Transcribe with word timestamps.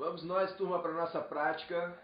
Vamos 0.00 0.22
nós, 0.22 0.56
turma, 0.56 0.80
para 0.80 0.94
nossa 0.94 1.20
prática. 1.20 1.94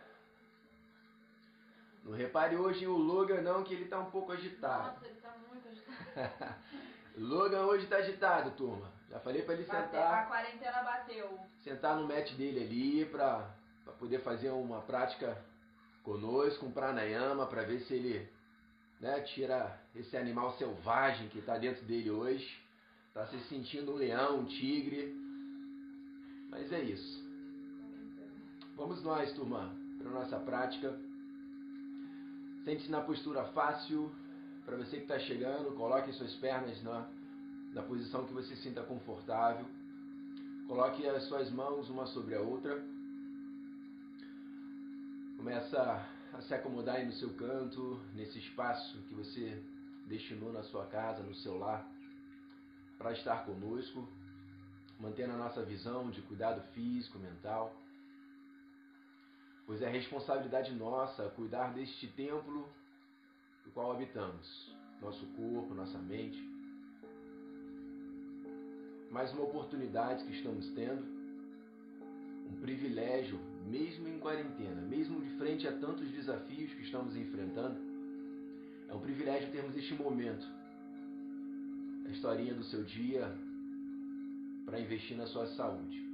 Não 2.05 2.13
repare 2.13 2.55
hoje 2.55 2.87
o 2.87 2.95
Logan 2.95 3.41
não, 3.41 3.65
que 3.65 3.73
ele 3.73 3.85
está 3.85 3.99
um 3.99 4.11
pouco 4.11 4.33
agitado. 4.33 4.93
Nossa, 4.93 5.07
ele 5.07 5.15
está 5.15 5.35
muito 5.49 5.67
agitado. 5.67 6.55
Logan 7.17 7.63
hoje 7.63 7.85
está 7.85 7.97
agitado, 7.97 8.51
turma. 8.51 8.93
Já 9.09 9.19
falei 9.21 9.41
para 9.41 9.55
ele 9.55 9.65
Bateu, 9.65 9.83
sentar. 9.83 10.25
A 10.25 10.27
quarentena 10.27 10.83
bateu. 10.83 11.41
Sentar 11.65 11.97
no 11.97 12.07
mat 12.07 12.31
dele 12.33 12.65
ali 12.65 13.07
para 13.07 13.49
poder 13.99 14.21
fazer 14.21 14.51
uma 14.51 14.83
prática 14.83 15.43
conosco, 16.03 16.67
um 16.67 16.73
pranayama, 16.73 17.47
para 17.47 17.63
ver 17.63 17.81
se 17.81 17.95
ele 17.95 18.31
né, 19.01 19.23
tira 19.23 19.81
esse 19.95 20.15
animal 20.19 20.53
selvagem 20.59 21.31
que 21.31 21.39
está 21.39 21.57
dentro 21.57 21.83
dele 21.87 22.11
hoje. 22.11 22.63
Está 23.09 23.27
se 23.29 23.41
sentindo 23.49 23.93
um 23.93 23.97
leão, 23.97 24.41
um 24.41 24.45
tigre. 24.45 25.15
Mas 26.51 26.71
é 26.71 26.81
isso. 26.81 27.26
Vamos 28.77 29.03
nós, 29.03 29.33
turma, 29.33 29.75
para 29.97 30.11
nossa 30.11 30.39
prática. 30.39 30.95
Sente-se 32.63 32.91
na 32.91 33.01
postura 33.01 33.43
fácil. 33.47 34.15
Para 34.67 34.77
você 34.77 34.99
que 34.99 35.05
está 35.05 35.19
chegando, 35.19 35.75
coloque 35.75 36.13
suas 36.13 36.35
pernas 36.35 36.83
na, 36.83 37.09
na 37.73 37.83
posição 37.83 38.27
que 38.27 38.35
você 38.35 38.55
sinta 38.57 38.83
confortável. 38.83 39.65
Coloque 40.69 41.09
as 41.09 41.23
suas 41.23 41.51
mãos 41.51 41.89
uma 41.89 42.07
sobre 42.09 42.35
a 42.35 42.43
outra. 42.43 42.85
Começa 45.39 46.07
a 46.35 46.43
se 46.43 46.53
acomodar 46.53 46.97
aí 46.97 47.07
no 47.07 47.13
seu 47.13 47.33
canto, 47.33 47.99
nesse 48.15 48.39
espaço 48.41 48.99
que 49.09 49.15
você 49.15 49.59
destinou 50.07 50.53
na 50.53 50.63
sua 50.65 50.85
casa, 50.85 51.23
no 51.23 51.35
seu 51.37 51.57
lar, 51.57 51.89
para 52.99 53.13
estar 53.13 53.47
conosco, 53.47 54.07
mantendo 55.01 55.33
a 55.33 55.39
nossa 55.39 55.63
visão 55.63 56.11
de 56.11 56.21
cuidado 56.21 56.61
físico, 56.75 57.19
mental 57.19 57.75
pois 59.67 59.83
é 59.83 59.91
responsabilidade 59.91 60.73
nossa 60.75 61.29
cuidar 61.31 61.75
deste 61.75 62.07
templo 62.07 62.69
no 63.65 63.73
qual 63.73 63.91
habitamos, 63.93 64.73
nosso 65.03 65.27
corpo, 65.35 65.75
nossa 65.75 65.99
mente. 65.99 66.39
Mais 69.11 69.33
uma 69.33 69.43
oportunidade 69.43 70.25
que 70.25 70.33
estamos 70.33 70.69
tendo, 70.71 71.05
um 72.49 72.61
privilégio, 72.61 73.41
mesmo 73.67 74.07
em 74.07 74.21
quarentena, 74.21 74.81
mesmo 74.83 75.21
de 75.21 75.31
frente 75.37 75.67
a 75.67 75.73
tantos 75.73 76.09
desafios 76.13 76.73
que 76.75 76.83
estamos 76.83 77.17
enfrentando, 77.17 77.77
é 78.89 78.95
um 78.95 79.01
privilégio 79.01 79.51
termos 79.51 79.77
este 79.77 79.95
momento, 79.95 80.47
a 82.07 82.11
historinha 82.11 82.55
do 82.55 82.63
seu 82.63 82.85
dia, 82.85 83.37
para 84.65 84.81
investir 84.81 85.17
na 85.17 85.27
sua 85.27 85.47
saúde. 85.49 86.07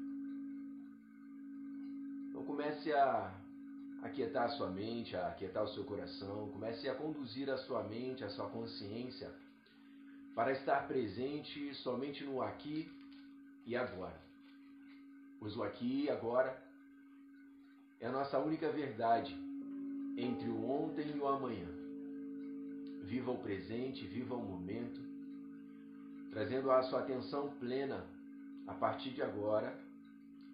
Então 2.31 2.45
comece 2.45 2.93
a 2.93 3.42
aquietar 4.03 4.47
a 4.47 4.49
sua 4.49 4.69
mente, 4.69 5.17
a 5.17 5.29
aquietar 5.29 5.63
o 5.63 5.69
seu 5.69 5.85
coração, 5.85 6.51
comece 6.51 6.89
a 6.89 6.95
conduzir 6.95 7.49
a 7.49 7.57
sua 7.57 7.85
mente, 7.85 8.25
a 8.25 8.29
sua 8.29 8.49
consciência 8.51 9.33
para 10.35 10.53
estar 10.53 10.89
presente 10.89 11.75
somente 11.77 12.25
no 12.25 12.43
aqui 12.43 12.91
e 13.65 13.77
agora. 13.77 14.21
Pois 15.39 15.57
o 15.57 15.63
aqui 15.63 16.05
e 16.05 16.11
agora 16.11 16.61
é 18.01 18.07
a 18.07 18.13
nossa 18.13 18.39
única 18.39 18.71
verdade 18.71 19.33
entre 20.17 20.49
o 20.49 20.69
ontem 20.69 21.09
e 21.15 21.19
o 21.19 21.29
amanhã. 21.29 21.69
Viva 23.05 23.31
o 23.31 23.39
presente, 23.39 24.07
viva 24.07 24.35
o 24.35 24.43
momento, 24.43 25.01
trazendo 26.31 26.71
a 26.71 26.83
sua 26.85 27.01
atenção 27.01 27.51
plena 27.61 28.05
a 28.67 28.75
partir 28.75 29.11
de 29.11 29.23
agora 29.23 29.79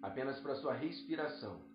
apenas 0.01 0.39
para 0.39 0.53
a 0.53 0.55
sua 0.55 0.73
respiração 0.73 1.68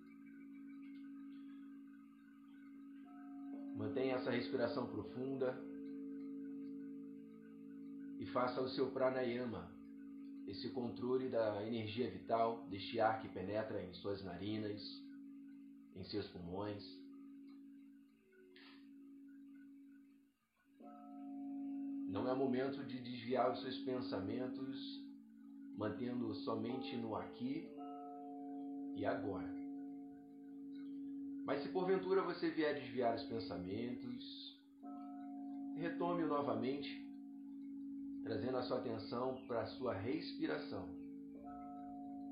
Mantenha 3.75 4.15
essa 4.15 4.31
respiração 4.31 4.87
profunda 4.87 5.61
e 8.21 8.27
faça 8.27 8.61
o 8.61 8.69
seu 8.69 8.91
pranayama, 8.93 9.69
esse 10.47 10.71
controle 10.71 11.29
da 11.29 11.67
energia 11.67 12.09
vital, 12.09 12.67
deste 12.69 13.01
ar 13.01 13.21
que 13.21 13.29
penetra 13.29 13.83
em 13.83 13.93
suas 13.95 14.23
narinas, 14.25 14.81
em 15.97 16.05
seus 16.05 16.29
pulmões. 16.29 16.85
Não 22.09 22.29
é 22.29 22.35
momento 22.35 22.85
de 22.85 23.01
desviar 23.01 23.51
os 23.51 23.61
seus 23.61 23.79
pensamentos, 23.79 25.05
mantendo 25.77 26.33
somente 26.37 26.97
no 26.97 27.17
aqui 27.17 27.69
e 28.95 29.05
agora. 29.05 29.53
Mas 31.44 31.62
se 31.62 31.69
porventura 31.69 32.22
você 32.22 32.50
vier 32.50 32.75
desviar 32.75 33.15
os 33.15 33.22
pensamentos, 33.25 34.59
retome-o 35.77 36.27
novamente, 36.27 36.91
trazendo 38.22 38.56
a 38.56 38.62
sua 38.62 38.78
atenção 38.78 39.44
para 39.47 39.60
a 39.60 39.66
sua 39.66 39.93
respiração. 39.93 40.88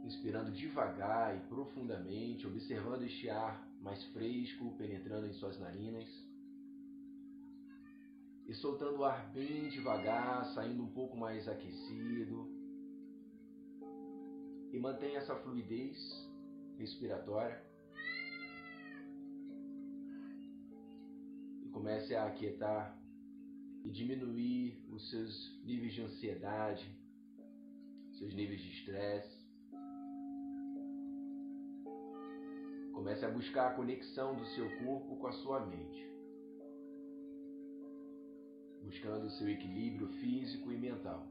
Inspirando 0.05 0.51
devagar 0.51 1.37
e 1.37 1.41
profundamente, 1.47 2.47
observando 2.47 3.03
este 3.03 3.29
ar 3.29 3.69
mais 3.83 4.03
fresco 4.07 4.75
penetrando 4.79 5.27
em 5.27 5.33
suas 5.35 5.59
narinas. 5.61 6.09
E 8.47 8.55
soltando 8.55 9.01
o 9.01 9.05
ar 9.05 9.31
bem 9.33 9.69
devagar, 9.69 10.47
saindo 10.55 10.83
um 10.83 10.91
pouco 10.91 11.19
mais 11.19 11.47
aquecido. 11.47 12.49
E 14.73 14.79
mantenha 14.79 15.19
essa 15.19 15.37
fluidez 15.37 15.99
respiratória. 16.79 17.72
Comece 21.83 22.15
a 22.15 22.27
aquietar 22.27 22.97
e 23.85 23.91
diminuir 23.91 24.87
os 24.89 25.11
seus 25.11 25.61
níveis 25.65 25.93
de 25.93 26.03
ansiedade, 26.03 26.87
seus 28.13 28.33
níveis 28.35 28.61
de 28.61 28.71
estresse. 28.71 29.43
Comece 32.93 33.27
a 33.27 33.31
buscar 33.31 33.67
a 33.67 33.75
conexão 33.75 34.37
do 34.37 34.47
seu 34.55 34.71
corpo 34.85 35.17
com 35.17 35.27
a 35.27 35.33
sua 35.33 35.67
mente, 35.67 36.09
buscando 38.85 39.27
o 39.27 39.31
seu 39.31 39.49
equilíbrio 39.49 40.07
físico 40.21 40.71
e 40.71 40.79
mental. 40.79 41.27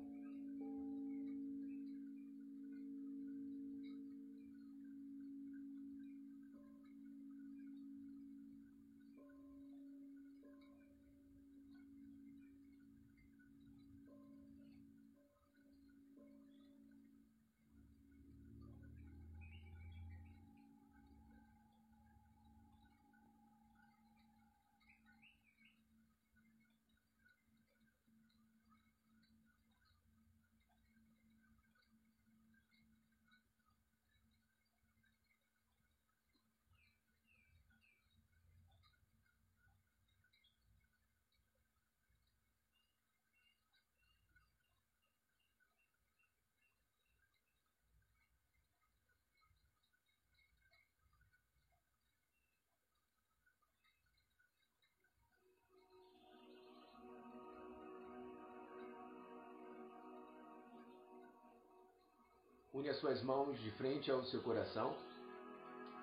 Une 62.82 62.90
as 62.90 62.98
suas 62.98 63.22
mãos 63.22 63.60
de 63.60 63.70
frente 63.74 64.10
ao 64.10 64.24
seu 64.24 64.42
coração. 64.42 64.98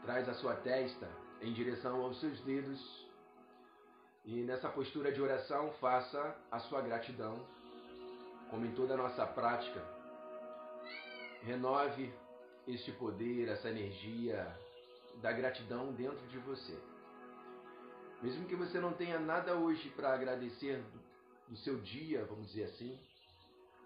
Traz 0.04 0.28
a 0.28 0.34
sua 0.34 0.54
testa 0.54 1.08
em 1.42 1.52
direção 1.52 2.02
aos 2.02 2.20
seus 2.20 2.40
dedos. 2.42 2.80
E 4.24 4.44
nessa 4.44 4.68
postura 4.68 5.10
de 5.10 5.20
oração, 5.20 5.72
faça 5.80 6.36
a 6.52 6.60
sua 6.60 6.80
gratidão, 6.80 7.44
como 8.48 8.64
em 8.64 8.70
toda 8.76 8.94
a 8.94 8.96
nossa 8.96 9.26
prática. 9.26 9.84
Renove 11.42 12.14
este 12.68 12.92
poder, 12.92 13.48
essa 13.48 13.70
energia 13.70 14.46
da 15.20 15.32
gratidão 15.32 15.92
dentro 15.92 16.24
de 16.28 16.38
você. 16.38 16.78
Mesmo 18.22 18.46
que 18.46 18.54
você 18.54 18.78
não 18.78 18.92
tenha 18.92 19.18
nada 19.18 19.56
hoje 19.56 19.90
para 19.96 20.14
agradecer 20.14 20.80
do 21.48 21.56
seu 21.56 21.76
dia, 21.80 22.24
vamos 22.24 22.46
dizer 22.46 22.66
assim, 22.66 22.96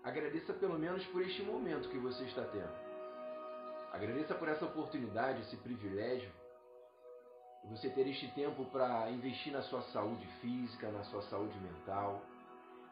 Agradeça 0.05 0.53
pelo 0.55 0.77
menos 0.79 1.07
por 1.07 1.23
este 1.23 1.43
momento 1.43 1.89
que 1.89 1.99
você 1.99 2.25
está 2.25 2.43
tendo. 2.43 2.82
Agradeça 3.93 4.35
por 4.35 4.49
essa 4.49 4.65
oportunidade, 4.65 5.43
esse 5.43 5.57
privilégio, 5.59 6.31
você 7.65 7.91
ter 7.91 8.09
este 8.09 8.27
tempo 8.33 8.65
para 8.67 9.11
investir 9.11 9.53
na 9.53 9.63
sua 9.63 9.83
saúde 9.83 10.27
física, 10.41 10.91
na 10.91 11.05
sua 11.05 11.23
saúde 11.25 11.57
mental. 11.61 12.23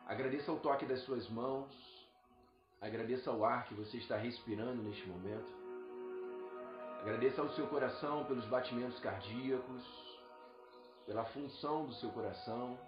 Agradeça 0.06 0.52
o 0.52 0.61
toque 0.61 0.85
das 0.85 1.00
suas 1.05 1.29
mãos, 1.31 1.70
agradeça 2.81 3.32
o 3.32 3.44
ar 3.44 3.64
que 3.64 3.75
você 3.75 3.97
está 3.97 4.17
respirando 4.17 4.82
neste 4.82 5.08
momento. 5.08 5.50
Agradeça 7.00 7.41
ao 7.41 7.49
seu 7.55 7.67
coração 7.69 8.26
pelos 8.26 8.44
batimentos 8.44 9.00
cardíacos, 9.00 9.82
pela 11.06 11.25
função 11.25 11.87
do 11.87 11.94
seu 11.94 12.11
coração, 12.11 12.79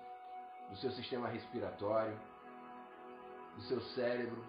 do 0.69 0.77
seu 0.77 0.91
sistema 0.93 1.29
respiratório, 1.29 2.19
do 3.57 3.63
seu 3.63 3.81
cérebro, 3.95 4.45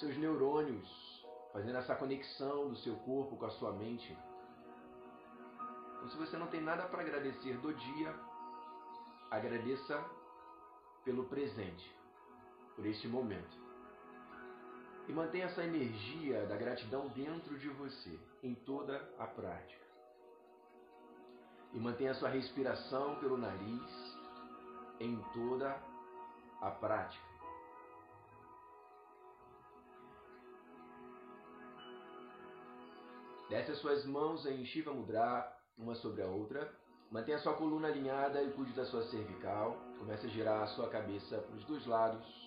seus 0.00 0.16
neurônios, 0.16 1.13
fazendo 1.54 1.78
essa 1.78 1.94
conexão 1.94 2.68
do 2.68 2.76
seu 2.78 2.96
corpo 2.96 3.36
com 3.36 3.46
a 3.46 3.50
sua 3.50 3.72
mente. 3.72 4.18
Então, 5.94 6.10
se 6.10 6.16
você 6.16 6.36
não 6.36 6.48
tem 6.48 6.60
nada 6.60 6.82
para 6.88 7.00
agradecer 7.00 7.56
do 7.58 7.72
dia, 7.72 8.12
agradeça 9.30 10.04
pelo 11.04 11.26
presente, 11.26 11.96
por 12.74 12.84
este 12.84 13.06
momento. 13.06 13.56
E 15.06 15.12
mantenha 15.12 15.44
essa 15.44 15.62
energia 15.62 16.44
da 16.46 16.56
gratidão 16.56 17.06
dentro 17.10 17.56
de 17.56 17.68
você, 17.68 18.18
em 18.42 18.52
toda 18.52 18.96
a 19.16 19.26
prática. 19.28 19.84
E 21.72 21.78
mantenha 21.78 22.10
a 22.10 22.14
sua 22.14 22.30
respiração 22.30 23.14
pelo 23.20 23.36
nariz 23.36 24.18
em 24.98 25.22
toda 25.32 25.80
a 26.60 26.70
prática. 26.72 27.33
Desce 33.48 33.72
as 33.72 33.78
suas 33.78 34.04
mãos 34.04 34.46
em 34.46 34.64
Shiva 34.64 34.92
Mudra, 34.92 35.52
uma 35.76 35.94
sobre 35.94 36.22
a 36.22 36.26
outra. 36.26 36.72
Mantenha 37.10 37.38
sua 37.38 37.54
coluna 37.54 37.88
alinhada 37.88 38.42
e 38.42 38.50
cuide 38.52 38.72
da 38.72 38.84
sua 38.84 39.02
cervical. 39.04 39.76
Comece 39.98 40.26
a 40.26 40.30
girar 40.30 40.62
a 40.62 40.66
sua 40.68 40.88
cabeça 40.88 41.38
para 41.38 41.56
os 41.56 41.64
dois 41.64 41.86
lados 41.86 42.44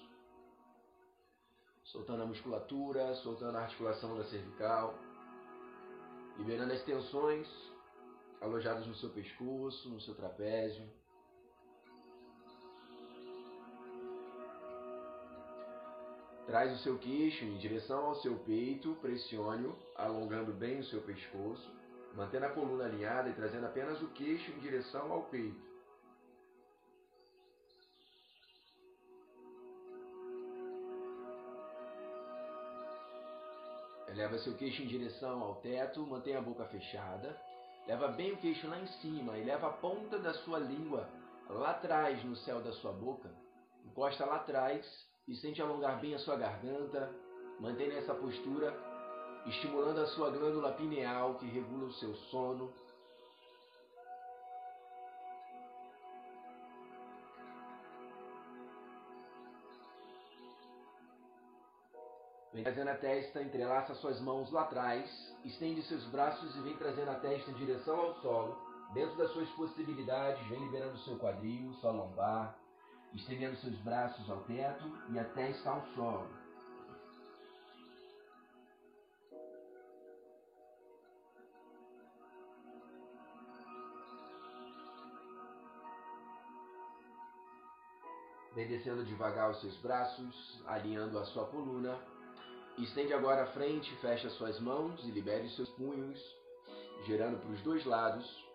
soltando 1.88 2.24
a 2.24 2.26
musculatura, 2.26 3.16
soltando 3.16 3.58
a 3.58 3.62
articulação 3.62 4.18
da 4.18 4.24
cervical, 4.26 4.94
liberando 6.38 6.74
as 6.74 6.84
tensões 6.84 7.48
alojadas 8.42 8.86
no 8.86 8.96
seu 8.96 9.10
pescoço, 9.10 9.90
no 9.90 10.02
seu 10.02 10.14
trapézio. 10.14 10.86
Traz 16.48 16.72
o 16.72 16.82
seu 16.82 16.98
queixo 16.98 17.44
em 17.44 17.58
direção 17.58 18.06
ao 18.06 18.16
seu 18.16 18.40
peito, 18.40 18.96
pressione-o, 19.02 19.76
alongando 19.98 20.54
bem 20.54 20.80
o 20.80 20.84
seu 20.86 21.02
pescoço, 21.02 21.70
mantendo 22.16 22.46
a 22.46 22.50
coluna 22.50 22.86
alinhada 22.86 23.28
e 23.28 23.34
trazendo 23.34 23.66
apenas 23.66 24.02
o 24.02 24.08
queixo 24.14 24.50
em 24.52 24.60
direção 24.60 25.12
ao 25.12 25.24
peito. 25.24 25.68
Leva 34.16 34.38
seu 34.40 34.56
queixo 34.56 34.82
em 34.82 34.88
direção 34.88 35.44
ao 35.44 35.56
teto, 35.56 36.08
mantenha 36.08 36.40
a 36.40 36.42
boca 36.42 36.66
fechada. 36.68 37.38
Leva 37.86 38.08
bem 38.08 38.32
o 38.32 38.38
queixo 38.38 38.68
lá 38.70 38.80
em 38.80 38.88
cima 38.88 39.38
e 39.38 39.44
leva 39.44 39.68
a 39.68 39.74
ponta 39.74 40.18
da 40.18 40.34
sua 40.34 40.60
língua 40.60 41.10
lá 41.50 41.72
atrás 41.72 42.24
no 42.24 42.38
céu 42.38 42.62
da 42.62 42.72
sua 42.72 42.94
boca. 42.94 43.30
Encosta 43.86 44.26
lá 44.26 44.38
atrás 44.38 45.07
e 45.28 45.36
sente 45.36 45.62
alongar 45.62 46.00
bem 46.00 46.16
a 46.16 46.20
sua 46.20 46.36
garganta. 46.36 47.12
Mantenha 47.60 47.98
essa 47.98 48.14
postura, 48.14 48.74
estimulando 49.46 50.00
a 50.00 50.08
sua 50.08 50.30
glândula 50.30 50.72
pineal 50.74 51.36
que 51.36 51.46
regula 51.46 51.86
o 51.86 51.94
seu 51.94 52.14
sono 52.16 52.72
Vem 62.58 62.64
trazendo 62.64 62.90
a 62.90 62.96
testa, 62.96 63.44
entrelaça 63.44 63.94
suas 63.94 64.20
mãos 64.20 64.52
lá 64.52 64.64
atrás, 64.64 65.08
estende 65.46 65.84
seus 65.84 66.04
braços 66.06 66.56
e 66.56 66.62
vem 66.62 66.76
trazendo 66.76 67.12
a 67.12 67.14
testa 67.14 67.52
em 67.52 67.54
direção 67.54 67.96
ao 67.96 68.16
solo. 68.16 68.58
Dentro 68.96 69.16
das 69.16 69.32
suas 69.32 69.48
possibilidades, 69.52 70.44
vem 70.48 70.60
liberando 70.62 70.98
seu 71.00 71.20
quadril, 71.20 71.72
sua 71.76 71.92
lombar, 71.92 72.58
estendendo 73.14 73.56
seus 73.58 73.76
braços 73.80 74.30
ao 74.30 74.44
teto 74.44 74.86
e 75.10 75.20
a 75.20 75.24
testa 75.24 75.70
ao 75.70 75.86
solo. 75.96 76.30
Vem 88.56 88.68
descendo 88.68 89.06
devagar 89.06 89.52
os 89.52 89.62
seus 89.62 89.78
braços, 89.78 90.64
alinhando 90.66 91.20
a 91.20 91.26
sua 91.26 91.46
coluna 91.46 92.00
Estende 92.78 93.12
agora 93.12 93.42
a 93.42 93.48
frente, 93.48 93.92
fecha 93.96 94.30
suas 94.30 94.60
mãos 94.60 95.04
e 95.04 95.10
libere 95.10 95.50
seus 95.50 95.68
punhos, 95.70 96.20
girando 97.08 97.40
para 97.40 97.50
os 97.50 97.62
dois 97.64 97.84
lados. 97.86 98.48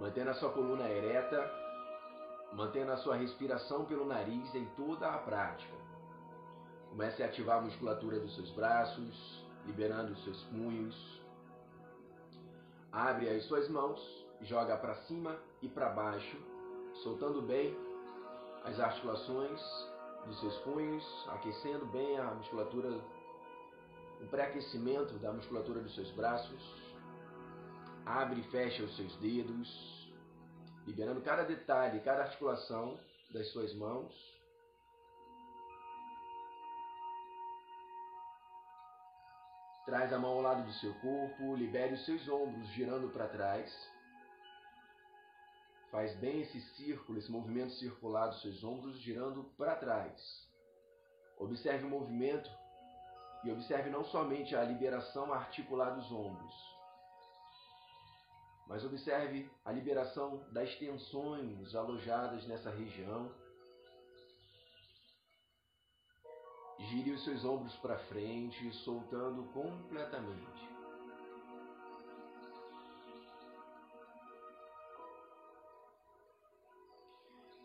Mantendo 0.00 0.30
a 0.30 0.34
sua 0.34 0.50
coluna 0.52 0.88
ereta, 0.88 1.59
mantendo 2.52 2.92
a 2.92 2.96
sua 2.98 3.16
respiração 3.16 3.84
pelo 3.84 4.04
nariz 4.04 4.54
em 4.54 4.64
toda 4.76 5.08
a 5.08 5.18
prática. 5.18 5.74
Comece 6.90 7.22
a 7.22 7.26
ativar 7.26 7.58
a 7.58 7.62
musculatura 7.62 8.18
dos 8.18 8.34
seus 8.34 8.50
braços, 8.50 9.44
liberando 9.64 10.12
os 10.12 10.24
seus 10.24 10.42
punhos. 10.44 11.20
Abre 12.90 13.28
as 13.28 13.44
suas 13.44 13.68
mãos, 13.68 14.00
joga 14.42 14.76
para 14.76 14.96
cima 15.02 15.36
e 15.62 15.68
para 15.68 15.90
baixo, 15.90 16.36
soltando 17.02 17.40
bem 17.42 17.76
as 18.64 18.78
articulações 18.80 19.60
dos 20.26 20.40
seus 20.40 20.56
punhos, 20.58 21.28
aquecendo 21.28 21.86
bem 21.86 22.18
a 22.18 22.34
musculatura, 22.34 23.00
um 24.20 24.26
pré-aquecimento 24.26 25.14
da 25.18 25.32
musculatura 25.32 25.80
dos 25.80 25.94
seus 25.94 26.10
braços. 26.12 26.80
Abre 28.04 28.40
e 28.40 28.44
fecha 28.44 28.82
os 28.82 28.96
seus 28.96 29.14
dedos, 29.16 29.99
liberando 30.90 31.20
cada 31.20 31.44
detalhe, 31.44 32.00
cada 32.00 32.22
articulação 32.22 32.98
das 33.30 33.48
suas 33.52 33.72
mãos. 33.74 34.12
Traz 39.86 40.12
a 40.12 40.18
mão 40.18 40.32
ao 40.32 40.42
lado 40.42 40.64
do 40.64 40.72
seu 40.74 40.92
corpo, 40.94 41.54
libere 41.54 41.94
os 41.94 42.04
seus 42.04 42.28
ombros 42.28 42.66
girando 42.70 43.08
para 43.12 43.28
trás. 43.28 43.72
Faz 45.90 46.14
bem 46.16 46.42
esse 46.42 46.60
círculo, 46.76 47.18
esse 47.18 47.30
movimento 47.30 47.72
circular 47.74 48.26
dos 48.28 48.42
seus 48.42 48.62
ombros 48.62 49.00
girando 49.00 49.44
para 49.56 49.76
trás. 49.76 50.48
Observe 51.38 51.84
o 51.86 51.90
movimento 51.90 52.50
e 53.44 53.50
observe 53.50 53.90
não 53.90 54.04
somente 54.04 54.54
a 54.54 54.64
liberação 54.64 55.32
articular 55.32 55.90
dos 55.90 56.10
ombros, 56.12 56.54
mas 58.70 58.84
observe 58.84 59.50
a 59.64 59.72
liberação 59.72 60.46
das 60.52 60.72
tensões 60.76 61.74
alojadas 61.74 62.46
nessa 62.46 62.70
região. 62.70 63.28
Gire 66.78 67.10
os 67.10 67.24
seus 67.24 67.44
ombros 67.44 67.74
para 67.78 67.98
frente, 68.04 68.72
soltando 68.84 69.42
completamente. 69.52 70.70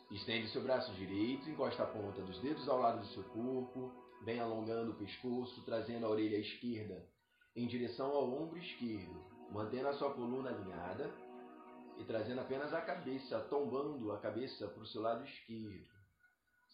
Estende 0.10 0.48
seu 0.50 0.64
braço 0.64 0.92
direito, 0.94 1.48
encosta 1.48 1.84
a 1.84 1.88
ponta 1.88 2.24
dos 2.24 2.40
dedos 2.40 2.68
ao 2.68 2.80
lado 2.80 3.02
do 3.02 3.08
seu 3.14 3.24
corpo, 3.26 3.92
bem 4.24 4.40
alongando 4.40 4.94
o 4.94 4.96
pescoço, 4.96 5.64
trazendo 5.66 6.08
a 6.08 6.10
orelha 6.10 6.38
esquerda 6.38 7.08
em 7.56 7.68
direção 7.68 8.08
ao 8.08 8.28
ombro 8.28 8.58
esquerdo, 8.58 9.35
mantendo 9.52 9.88
a 9.88 9.94
sua 9.94 10.14
coluna 10.14 10.50
alinhada 10.50 11.10
e 11.98 12.04
trazendo 12.04 12.42
apenas 12.42 12.74
a 12.74 12.82
cabeça, 12.82 13.40
tombando 13.50 14.12
a 14.12 14.20
cabeça 14.20 14.68
para 14.68 14.84
o 14.84 14.88
seu 14.88 15.02
lado 15.02 15.24
esquerdo. 15.24 15.96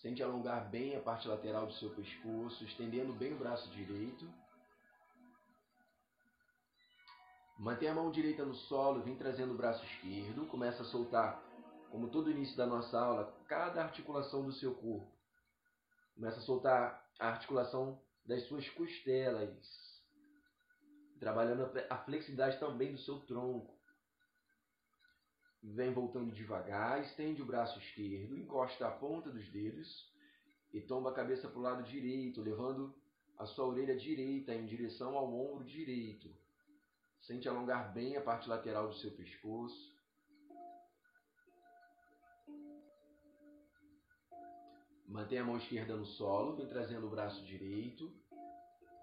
Sente 0.02 0.24
alongar 0.24 0.70
bem 0.70 0.96
a 0.96 1.02
parte 1.02 1.28
lateral 1.28 1.68
do 1.68 1.74
seu 1.74 1.92
pescoço, 1.92 2.64
estendendo 2.64 3.14
bem 3.14 3.34
o 3.34 3.38
braço 3.38 3.70
direito. 3.70 4.28
Mantenha 7.60 7.92
a 7.92 7.96
mão 7.96 8.10
direita 8.10 8.44
no 8.44 8.56
solo, 8.56 9.04
vem 9.04 9.16
trazendo 9.16 9.54
o 9.54 9.58
braço 9.58 9.86
esquerdo, 9.86 10.48
começa 10.48 10.82
a 10.82 10.86
soltar 10.86 11.40
como 11.92 12.10
todo 12.10 12.32
início 12.32 12.58
da 12.58 12.66
nossa 12.66 13.00
aula, 13.00 13.38
cada 13.48 13.84
articulação 13.84 14.44
do 14.44 14.54
seu 14.54 14.74
corpo. 14.74 15.12
Começa 16.16 16.40
a 16.40 16.44
soltar 16.44 17.06
a 17.20 17.28
articulação 17.28 18.02
das 18.26 18.48
suas 18.48 18.68
costelas, 18.70 19.91
trabalhando 21.22 21.70
a 21.88 21.98
flexibilidade 22.00 22.60
também 22.60 22.92
do 22.92 22.98
seu 22.98 23.20
tronco. 23.20 23.80
Vem 25.62 25.94
voltando 25.94 26.34
devagar, 26.34 27.00
estende 27.00 27.44
o 27.44 27.46
braço 27.46 27.78
esquerdo, 27.78 28.36
encosta 28.36 28.88
a 28.88 28.92
ponta 28.92 29.30
dos 29.30 29.48
dedos 29.50 30.12
e 30.74 30.82
tomba 30.82 31.12
a 31.12 31.14
cabeça 31.14 31.48
para 31.48 31.60
o 31.60 31.62
lado 31.62 31.84
direito, 31.84 32.42
levando 32.42 32.92
a 33.38 33.46
sua 33.46 33.68
orelha 33.68 33.96
direita 33.96 34.52
em 34.56 34.66
direção 34.66 35.16
ao 35.16 35.32
ombro 35.32 35.64
direito. 35.64 36.28
Sente 37.22 37.48
alongar 37.48 37.94
bem 37.94 38.18
a 38.18 38.22
parte 38.22 38.50
lateral 38.50 38.88
do 38.88 38.96
seu 38.96 39.12
pescoço. 39.12 39.96
Mantenha 45.08 45.44
a 45.44 45.46
mão 45.46 45.58
esquerda 45.58 45.96
no 45.96 46.06
solo, 46.06 46.56
vem 46.56 46.68
trazendo 46.68 47.06
o 47.06 47.12
braço 47.12 47.46
direito, 47.46 48.12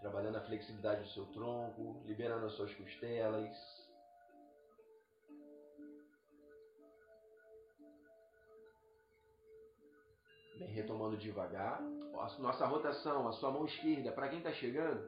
trabalhando 0.01 0.37
a 0.37 0.41
flexibilidade 0.43 1.03
do 1.03 1.09
seu 1.09 1.27
tronco, 1.27 2.03
liberando 2.05 2.47
as 2.47 2.53
suas 2.53 2.73
costelas. 2.75 3.57
Vem 10.59 10.69
retomando 10.69 11.17
devagar. 11.17 11.81
Nossa 12.39 12.67
rotação, 12.67 13.29
a 13.29 13.33
sua 13.33 13.51
mão 13.51 13.65
esquerda, 13.65 14.11
para 14.13 14.29
quem 14.29 14.39
está 14.39 14.53
chegando, 14.53 15.07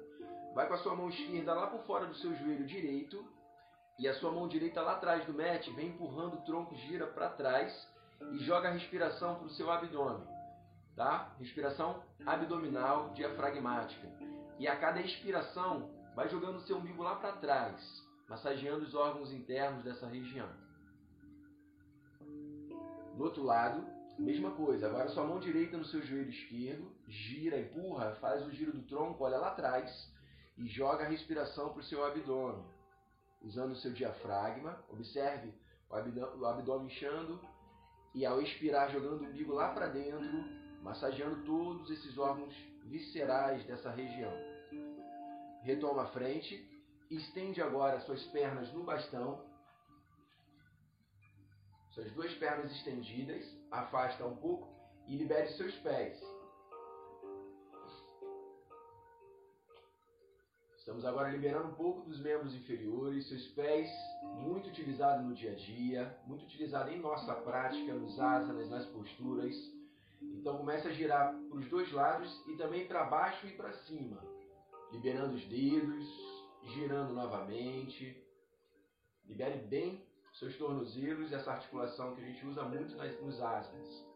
vai 0.54 0.68
com 0.68 0.74
a 0.74 0.78
sua 0.78 0.94
mão 0.94 1.08
esquerda 1.08 1.54
lá 1.54 1.66
por 1.66 1.82
fora 1.82 2.06
do 2.06 2.14
seu 2.14 2.34
joelho 2.36 2.66
direito 2.66 3.24
e 3.98 4.08
a 4.08 4.14
sua 4.14 4.32
mão 4.32 4.48
direita 4.48 4.80
lá 4.80 4.92
atrás 4.92 5.26
do 5.26 5.34
mat, 5.34 5.66
vem 5.74 5.88
empurrando 5.88 6.34
o 6.34 6.40
tronco, 6.42 6.74
gira 6.74 7.06
para 7.06 7.28
trás 7.30 7.88
e 8.32 8.38
joga 8.38 8.68
a 8.68 8.72
respiração 8.72 9.34
para 9.36 9.46
o 9.46 9.50
seu 9.50 9.70
abdômen. 9.70 10.26
Tá? 10.96 11.34
Respiração 11.38 12.02
abdominal 12.24 13.10
diafragmática. 13.10 14.08
E 14.60 14.68
a 14.68 14.76
cada 14.76 15.00
expiração, 15.00 15.90
vai 16.14 16.28
jogando 16.28 16.58
o 16.58 16.60
seu 16.60 16.76
umbigo 16.76 17.02
lá 17.02 17.16
para 17.16 17.32
trás, 17.32 17.82
massageando 18.28 18.84
os 18.84 18.94
órgãos 18.94 19.32
internos 19.32 19.82
dessa 19.82 20.06
região. 20.06 20.48
Do 23.16 23.24
outro 23.24 23.42
lado, 23.42 23.84
Mesma 24.20 24.50
coisa, 24.50 24.86
agora 24.86 25.08
sua 25.08 25.24
mão 25.24 25.40
direita 25.40 25.78
no 25.78 25.84
seu 25.86 26.02
joelho 26.02 26.28
esquerdo, 26.28 26.92
gira, 27.08 27.58
empurra, 27.58 28.14
faz 28.16 28.46
o 28.46 28.50
giro 28.50 28.70
do 28.70 28.82
tronco, 28.82 29.24
olha 29.24 29.38
lá 29.38 29.48
atrás 29.48 29.90
e 30.58 30.66
joga 30.66 31.04
a 31.04 31.08
respiração 31.08 31.70
para 31.70 31.80
o 31.80 31.84
seu 31.84 32.04
abdômen. 32.04 32.62
Usando 33.40 33.72
o 33.72 33.76
seu 33.76 33.94
diafragma, 33.94 34.78
observe 34.90 35.54
o 35.88 36.44
abdômen 36.44 36.88
inchando 36.88 37.40
e 38.14 38.26
ao 38.26 38.42
expirar 38.42 38.90
jogando 38.90 39.22
o 39.22 39.24
umbigo 39.24 39.54
lá 39.54 39.72
para 39.72 39.86
dentro, 39.86 40.44
massageando 40.82 41.42
todos 41.46 41.90
esses 41.90 42.18
órgãos 42.18 42.54
viscerais 42.90 43.64
dessa 43.66 43.90
região. 43.90 44.32
Retoma 45.62 46.02
a 46.02 46.06
frente, 46.08 46.68
estende 47.08 47.62
agora 47.62 48.00
suas 48.00 48.22
pernas 48.26 48.72
no 48.72 48.82
bastão, 48.82 49.44
suas 51.90 52.10
duas 52.12 52.34
pernas 52.34 52.70
estendidas, 52.72 53.44
afasta 53.70 54.26
um 54.26 54.36
pouco 54.36 54.68
e 55.06 55.16
libere 55.16 55.48
seus 55.52 55.74
pés. 55.78 56.20
Estamos 60.78 61.04
agora 61.04 61.30
liberando 61.30 61.68
um 61.68 61.74
pouco 61.74 62.08
dos 62.08 62.18
membros 62.20 62.54
inferiores, 62.54 63.28
seus 63.28 63.46
pés, 63.48 63.88
muito 64.38 64.68
utilizado 64.68 65.22
no 65.22 65.34
dia 65.34 65.52
a 65.52 65.54
dia, 65.54 66.18
muito 66.26 66.44
utilizado 66.44 66.90
em 66.90 66.98
nossa 66.98 67.34
prática, 67.34 67.94
nos 67.94 68.18
asanas, 68.18 68.68
nas 68.68 68.86
posturas. 68.86 69.54
Então 70.40 70.56
comece 70.56 70.88
a 70.88 70.90
girar 70.90 71.34
para 71.34 71.58
os 71.58 71.68
dois 71.68 71.92
lados 71.92 72.42
e 72.48 72.56
também 72.56 72.88
para 72.88 73.04
baixo 73.04 73.46
e 73.46 73.50
para 73.50 73.74
cima, 73.74 74.18
liberando 74.90 75.34
os 75.34 75.44
dedos, 75.44 76.06
girando 76.64 77.12
novamente. 77.12 78.16
Libere 79.26 79.58
bem 79.58 80.02
seus 80.32 80.56
tornozelos 80.56 81.30
e 81.30 81.34
essa 81.34 81.52
articulação 81.52 82.14
que 82.14 82.22
a 82.22 82.24
gente 82.24 82.46
usa 82.46 82.62
muito 82.62 82.96
nas, 82.96 83.20
nos 83.20 83.38
asanas. 83.38 84.06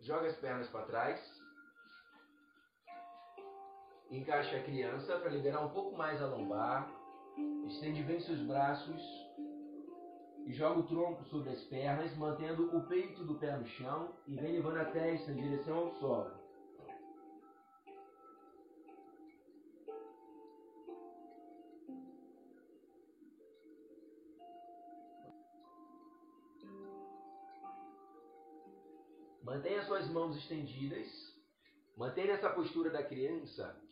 Joga 0.00 0.26
as 0.26 0.36
pernas 0.38 0.68
para 0.70 0.86
trás. 0.86 1.35
Encaixa 4.10 4.56
a 4.56 4.62
criança 4.62 5.18
para 5.18 5.30
liberar 5.30 5.64
um 5.64 5.70
pouco 5.70 5.96
mais 5.96 6.22
a 6.22 6.26
lombar. 6.28 6.88
Estende 7.66 8.02
bem 8.04 8.20
seus 8.20 8.40
braços. 8.42 9.02
E 10.46 10.52
joga 10.52 10.78
o 10.78 10.86
tronco 10.86 11.24
sobre 11.24 11.50
as 11.50 11.60
pernas, 11.64 12.16
mantendo 12.16 12.76
o 12.76 12.86
peito 12.86 13.24
do 13.24 13.34
pé 13.34 13.56
no 13.56 13.66
chão 13.66 14.14
e 14.28 14.36
vem 14.36 14.52
levando 14.52 14.76
a 14.76 14.84
testa 14.84 15.32
em 15.32 15.42
direção 15.42 15.76
ao 15.76 15.90
solo. 15.96 16.46
Mantenha 29.42 29.82
suas 29.82 30.08
mãos 30.10 30.36
estendidas. 30.36 31.08
Mantenha 31.96 32.34
essa 32.34 32.50
postura 32.50 32.90
da 32.90 33.02
criança. 33.02 33.85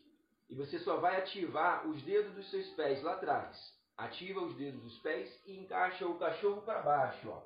E 0.54 0.56
você 0.56 0.78
só 0.78 0.98
vai 0.98 1.20
ativar 1.20 1.84
os 1.84 2.00
dedos 2.04 2.32
dos 2.32 2.48
seus 2.48 2.68
pés 2.74 3.02
lá 3.02 3.14
atrás. 3.14 3.76
Ativa 3.96 4.40
os 4.40 4.54
dedos 4.54 4.80
dos 4.84 4.98
pés 5.00 5.28
e 5.46 5.58
encaixa 5.58 6.06
o 6.06 6.16
cachorro 6.16 6.62
para 6.62 6.80
baixo. 6.80 7.28
Ó. 7.28 7.42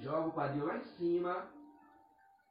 Joga 0.00 0.26
o 0.26 0.32
quadril 0.32 0.66
lá 0.66 0.78
em 0.78 0.84
cima. 0.96 1.48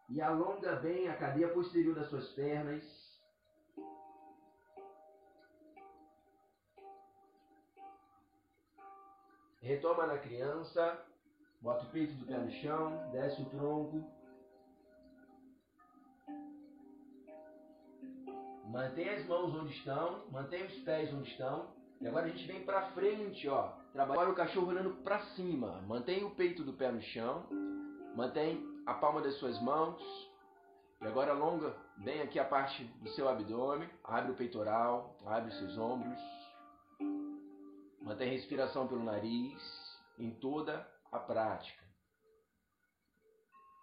E 0.07 0.21
alonga 0.21 0.77
bem 0.77 1.09
a 1.09 1.17
cadeia 1.17 1.49
posterior 1.49 1.93
das 1.93 2.07
suas 2.07 2.29
pernas. 2.29 2.85
Retoma 9.61 10.07
na 10.07 10.19
criança. 10.19 11.05
Bota 11.59 11.83
o 11.83 11.89
peito 11.89 12.13
do 12.13 12.25
pé 12.25 12.37
no 12.37 12.49
chão. 12.49 13.11
Desce 13.11 13.41
o 13.41 13.49
tronco. 13.49 14.09
Mantenha 18.69 19.15
as 19.15 19.25
mãos 19.25 19.55
onde 19.55 19.73
estão, 19.73 20.29
mantenha 20.29 20.67
os 20.67 20.75
pés 20.81 21.11
onde 21.11 21.27
estão. 21.31 21.73
E 21.99 22.07
agora 22.07 22.27
a 22.27 22.29
gente 22.29 22.45
vem 22.45 22.63
para 22.63 22.91
frente, 22.91 23.49
ó. 23.49 23.73
Trabalha 23.91 24.29
o 24.29 24.35
cachorro 24.35 24.67
olhando 24.67 24.93
para 25.03 25.19
cima. 25.33 25.81
Mantenha 25.87 26.25
o 26.25 26.35
peito 26.35 26.63
do 26.63 26.73
pé 26.73 26.91
no 26.91 27.01
chão. 27.01 27.47
Mantenha 28.15 28.61
a 28.85 28.93
palma 28.93 29.21
das 29.21 29.35
suas 29.39 29.59
mãos. 29.59 29.99
E 31.01 31.07
agora 31.07 31.31
alonga 31.31 31.75
bem 31.97 32.21
aqui 32.21 32.37
a 32.37 32.45
parte 32.45 32.83
do 33.01 33.09
seu 33.09 33.27
abdômen. 33.27 33.89
Abre 34.03 34.33
o 34.33 34.35
peitoral, 34.35 35.17
abre 35.25 35.49
os 35.49 35.57
seus 35.57 35.75
ombros. 35.75 36.21
Mantenha 38.03 38.29
a 38.29 38.35
respiração 38.35 38.87
pelo 38.87 39.03
nariz 39.03 39.99
em 40.19 40.29
toda 40.35 40.87
a 41.11 41.17
prática. 41.17 41.83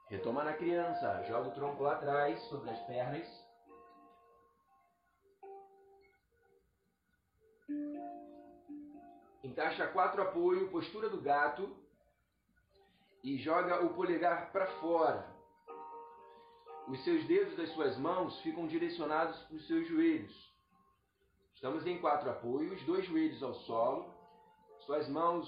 Retoma 0.08 0.44
na 0.44 0.52
criança. 0.52 1.24
Joga 1.24 1.48
o 1.48 1.54
tronco 1.54 1.82
lá 1.82 1.94
atrás 1.94 2.40
sobre 2.48 2.70
as 2.70 2.78
pernas. 2.86 3.45
Encaixa 9.46 9.86
quatro 9.86 10.20
apoio, 10.22 10.68
postura 10.70 11.08
do 11.08 11.20
gato 11.20 11.72
e 13.22 13.38
joga 13.38 13.84
o 13.84 13.94
polegar 13.94 14.50
para 14.50 14.66
fora. 14.80 15.24
Os 16.88 17.02
seus 17.04 17.24
dedos 17.28 17.56
das 17.56 17.70
suas 17.70 17.96
mãos 17.96 18.40
ficam 18.40 18.66
direcionados 18.66 19.38
para 19.44 19.56
os 19.56 19.66
seus 19.68 19.86
joelhos. 19.86 20.34
Estamos 21.54 21.86
em 21.86 22.00
quatro 22.00 22.28
apoios, 22.28 22.82
dois 22.86 23.06
joelhos 23.06 23.40
ao 23.40 23.54
solo, 23.54 24.12
suas 24.80 25.08
mãos 25.08 25.46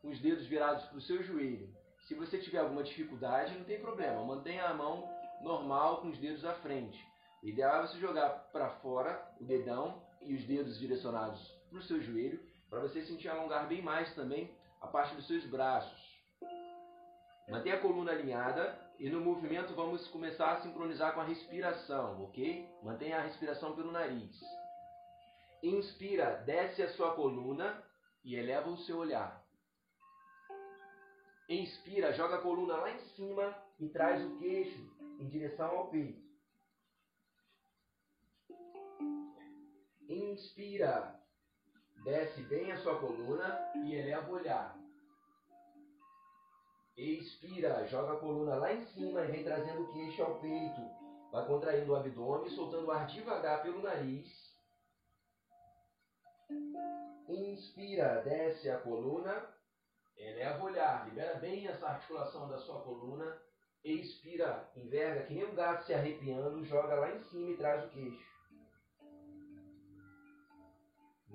com 0.00 0.10
os 0.10 0.20
dedos 0.20 0.46
virados 0.46 0.84
para 0.84 0.98
o 0.98 1.02
seu 1.02 1.20
joelho. 1.24 1.68
Se 2.06 2.14
você 2.14 2.38
tiver 2.38 2.60
alguma 2.60 2.84
dificuldade, 2.84 3.58
não 3.58 3.64
tem 3.64 3.80
problema, 3.80 4.24
mantenha 4.24 4.66
a 4.66 4.74
mão 4.74 5.02
normal 5.42 6.00
com 6.00 6.10
os 6.10 6.18
dedos 6.18 6.44
à 6.44 6.54
frente. 6.60 7.04
O 7.42 7.48
ideal 7.48 7.82
é 7.82 7.88
você 7.88 7.98
jogar 7.98 8.30
para 8.52 8.70
fora 8.78 9.20
o 9.40 9.44
dedão 9.44 10.00
e 10.22 10.32
os 10.32 10.44
dedos 10.44 10.78
direcionados 10.78 11.44
para 11.68 11.80
o 11.80 11.82
seu 11.82 12.00
joelho 12.00 12.45
para 12.68 12.80
você 12.80 13.02
sentir 13.04 13.28
alongar 13.28 13.66
bem 13.68 13.82
mais 13.82 14.14
também 14.14 14.50
a 14.80 14.86
parte 14.86 15.14
dos 15.14 15.26
seus 15.26 15.44
braços. 15.46 16.16
Mantenha 17.48 17.76
a 17.76 17.80
coluna 17.80 18.12
alinhada 18.12 18.78
e 18.98 19.08
no 19.08 19.20
movimento 19.20 19.74
vamos 19.74 20.06
começar 20.08 20.52
a 20.52 20.60
sincronizar 20.62 21.14
com 21.14 21.20
a 21.20 21.24
respiração, 21.24 22.24
ok? 22.24 22.68
Mantenha 22.82 23.18
a 23.18 23.22
respiração 23.22 23.74
pelo 23.76 23.92
nariz. 23.92 24.40
Inspira, 25.62 26.42
desce 26.44 26.82
a 26.82 26.92
sua 26.94 27.14
coluna 27.14 27.82
e 28.24 28.34
eleva 28.34 28.68
o 28.68 28.78
seu 28.78 28.98
olhar. 28.98 29.44
Inspira, 31.48 32.12
joga 32.12 32.36
a 32.36 32.42
coluna 32.42 32.76
lá 32.76 32.90
em 32.90 32.98
cima 33.14 33.56
e 33.78 33.88
traz 33.88 34.24
o 34.24 34.38
queixo 34.38 34.96
em 35.20 35.28
direção 35.28 35.66
ao 35.66 35.88
peito. 35.88 36.26
Inspira, 40.08 41.20
Desce 42.04 42.42
bem 42.42 42.72
a 42.72 42.76
sua 42.78 42.98
coluna 42.98 43.70
e 43.74 43.94
eleva 43.94 44.30
o 44.30 44.34
olhar. 44.34 44.76
Expira, 46.96 47.86
joga 47.86 48.14
a 48.14 48.20
coluna 48.20 48.54
lá 48.56 48.72
em 48.72 48.84
cima 48.86 49.22
e 49.22 49.32
vem 49.32 49.44
trazendo 49.44 49.82
o 49.82 49.92
queixo 49.92 50.22
ao 50.22 50.40
peito. 50.40 50.80
Vai 51.32 51.46
contraindo 51.46 51.92
o 51.92 51.96
abdômen, 51.96 52.48
soltando 52.50 52.86
o 52.86 52.90
ar 52.90 53.06
devagar 53.06 53.62
pelo 53.62 53.82
nariz. 53.82 54.26
Inspira, 57.28 58.22
desce 58.22 58.70
a 58.70 58.78
coluna 58.78 59.56
Eleva 60.16 60.62
o 60.62 60.66
olhar, 60.66 61.06
libera 61.06 61.38
bem 61.38 61.68
essa 61.68 61.88
articulação 61.88 62.48
da 62.48 62.58
sua 62.58 62.80
coluna. 62.80 63.38
Expira, 63.84 64.68
enverga 64.74 65.26
que 65.26 65.34
nem 65.34 65.46
um 65.46 65.54
gato 65.54 65.84
se 65.84 65.92
arrepiando, 65.92 66.64
joga 66.64 66.94
lá 66.94 67.14
em 67.14 67.20
cima 67.24 67.50
e 67.50 67.56
traz 67.56 67.84
o 67.84 67.90
queixo. 67.90 68.35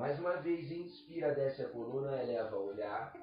Mais 0.02 0.18
uma 0.18 0.38
vez, 0.38 0.72
inspira, 0.72 1.36
desce 1.36 1.62
a 1.62 1.70
coluna, 1.70 2.24
eleva 2.24 2.58
o 2.58 2.70
olhar. 2.70 3.14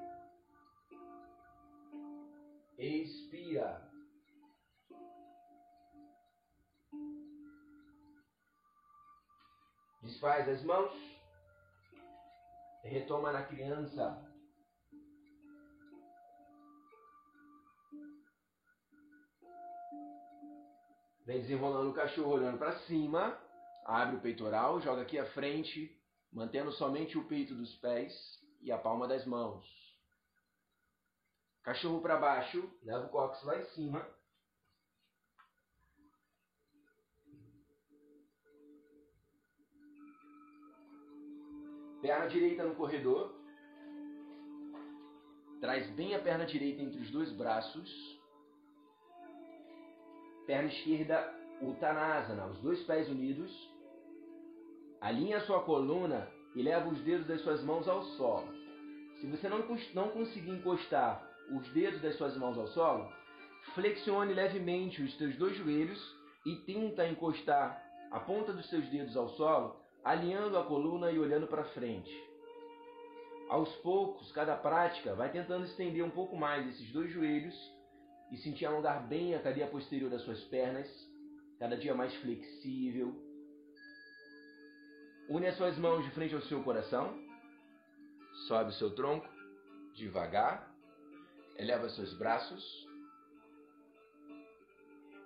Expira. 2.78 3.82
Desfaz 10.04 10.48
as 10.48 10.62
mãos. 10.62 10.92
Retoma 12.84 13.32
na 13.32 13.42
criança. 13.42 14.24
Vem 21.26 21.40
desenrolando 21.40 21.90
o 21.90 21.94
cachorro 21.94 22.34
olhando 22.34 22.56
para 22.56 22.78
cima. 22.82 23.36
Abre 23.84 24.14
o 24.14 24.20
peitoral, 24.20 24.80
joga 24.80 25.02
aqui 25.02 25.18
à 25.18 25.26
frente, 25.32 25.97
mantendo 26.32 26.72
somente 26.72 27.16
o 27.16 27.24
peito 27.24 27.54
dos 27.54 27.74
pés 27.76 28.12
e 28.60 28.70
a 28.70 28.78
palma 28.78 29.06
das 29.06 29.24
mãos. 29.26 29.64
Cachorro 31.62 32.00
para 32.00 32.16
baixo, 32.16 32.70
leva 32.82 33.06
o 33.06 33.08
cóccix 33.10 33.44
lá 33.44 33.58
em 33.58 33.64
cima. 33.66 34.18
Perna 42.00 42.28
direita 42.28 42.64
no 42.64 42.74
corredor. 42.76 43.36
Traz 45.60 45.90
bem 45.90 46.14
a 46.14 46.22
perna 46.22 46.46
direita 46.46 46.80
entre 46.80 47.00
os 47.00 47.10
dois 47.10 47.32
braços. 47.32 48.18
Perna 50.46 50.68
esquerda, 50.68 51.34
Uttanasana, 51.60 52.46
os 52.46 52.58
dois 52.60 52.82
pés 52.84 53.08
unidos. 53.08 53.77
Alinha 55.00 55.38
a 55.38 55.40
sua 55.42 55.62
coluna 55.62 56.28
e 56.54 56.62
leva 56.62 56.88
os 56.88 56.98
dedos 57.00 57.26
das 57.26 57.40
suas 57.42 57.62
mãos 57.62 57.86
ao 57.88 58.02
solo. 58.02 58.52
Se 59.20 59.26
você 59.26 59.48
não, 59.48 59.64
não 59.94 60.08
conseguir 60.10 60.50
encostar 60.50 61.24
os 61.50 61.68
dedos 61.72 62.00
das 62.00 62.16
suas 62.16 62.36
mãos 62.36 62.58
ao 62.58 62.66
solo, 62.68 63.10
flexione 63.74 64.34
levemente 64.34 65.02
os 65.02 65.16
seus 65.16 65.36
dois 65.36 65.56
joelhos 65.56 65.98
e 66.46 66.56
tenta 66.66 67.06
encostar 67.06 67.82
a 68.10 68.20
ponta 68.20 68.52
dos 68.52 68.68
seus 68.68 68.86
dedos 68.88 69.16
ao 69.16 69.28
solo 69.30 69.76
alinhando 70.04 70.56
a 70.56 70.64
coluna 70.64 71.10
e 71.10 71.18
olhando 71.18 71.46
para 71.46 71.64
frente. 71.64 72.10
Aos 73.48 73.74
poucos, 73.76 74.30
cada 74.32 74.56
prática 74.56 75.14
vai 75.14 75.30
tentando 75.30 75.64
estender 75.64 76.04
um 76.04 76.10
pouco 76.10 76.36
mais 76.36 76.66
esses 76.68 76.90
dois 76.92 77.10
joelhos 77.10 77.54
e 78.30 78.36
sentir 78.38 78.66
alongar 78.66 79.06
bem 79.06 79.34
a 79.34 79.40
cadeia 79.40 79.66
posterior 79.66 80.10
das 80.10 80.22
suas 80.22 80.42
pernas, 80.44 80.88
cada 81.58 81.76
dia 81.76 81.94
mais 81.94 82.14
flexível. 82.16 83.27
Une 85.28 85.46
as 85.46 85.56
suas 85.56 85.76
mãos 85.78 86.04
de 86.04 86.10
frente 86.12 86.34
ao 86.34 86.40
seu 86.42 86.62
coração, 86.62 87.14
sobe 88.46 88.70
o 88.70 88.74
seu 88.74 88.94
tronco 88.94 89.28
devagar, 89.94 90.72
eleva 91.56 91.88
seus 91.90 92.14
braços, 92.14 92.64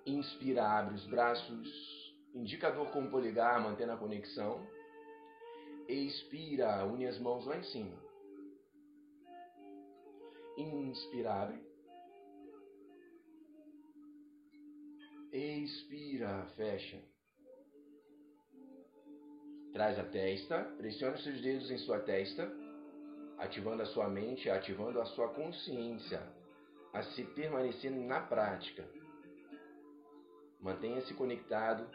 inspira, 0.06 0.66
abre 0.66 0.94
os 0.94 1.06
braços, 1.06 2.02
Indicador 2.34 2.90
com 2.90 3.04
o 3.04 3.10
polegar, 3.10 3.60
mantendo 3.62 3.92
a 3.92 3.96
conexão. 3.96 4.66
Expira, 5.86 6.86
une 6.86 7.06
as 7.06 7.18
mãos 7.18 7.44
lá 7.44 7.58
em 7.58 7.62
cima. 7.64 7.94
Inspira, 10.56 11.34
abre. 11.34 11.62
Expira, 15.30 16.46
fecha. 16.56 17.11
Traz 19.72 19.98
a 19.98 20.04
testa, 20.04 20.64
pressione 20.76 21.16
seus 21.18 21.40
dedos 21.40 21.70
em 21.70 21.78
sua 21.78 21.98
testa, 22.00 22.50
ativando 23.38 23.82
a 23.82 23.86
sua 23.86 24.08
mente, 24.08 24.50
ativando 24.50 25.00
a 25.00 25.06
sua 25.06 25.28
consciência 25.28 26.22
a 26.92 27.02
se 27.02 27.24
permanecer 27.24 27.90
na 27.90 28.20
prática. 28.20 28.84
Mantenha-se 30.60 31.14
conectado 31.14 31.88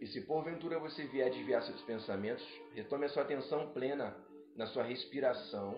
e 0.00 0.06
se 0.08 0.20
porventura 0.22 0.80
você 0.80 1.04
vier 1.04 1.30
desviar 1.30 1.62
seus 1.62 1.80
pensamentos, 1.82 2.44
retome 2.74 3.06
a 3.06 3.08
sua 3.08 3.22
atenção 3.22 3.72
plena 3.72 4.16
na 4.56 4.66
sua 4.66 4.82
respiração, 4.82 5.76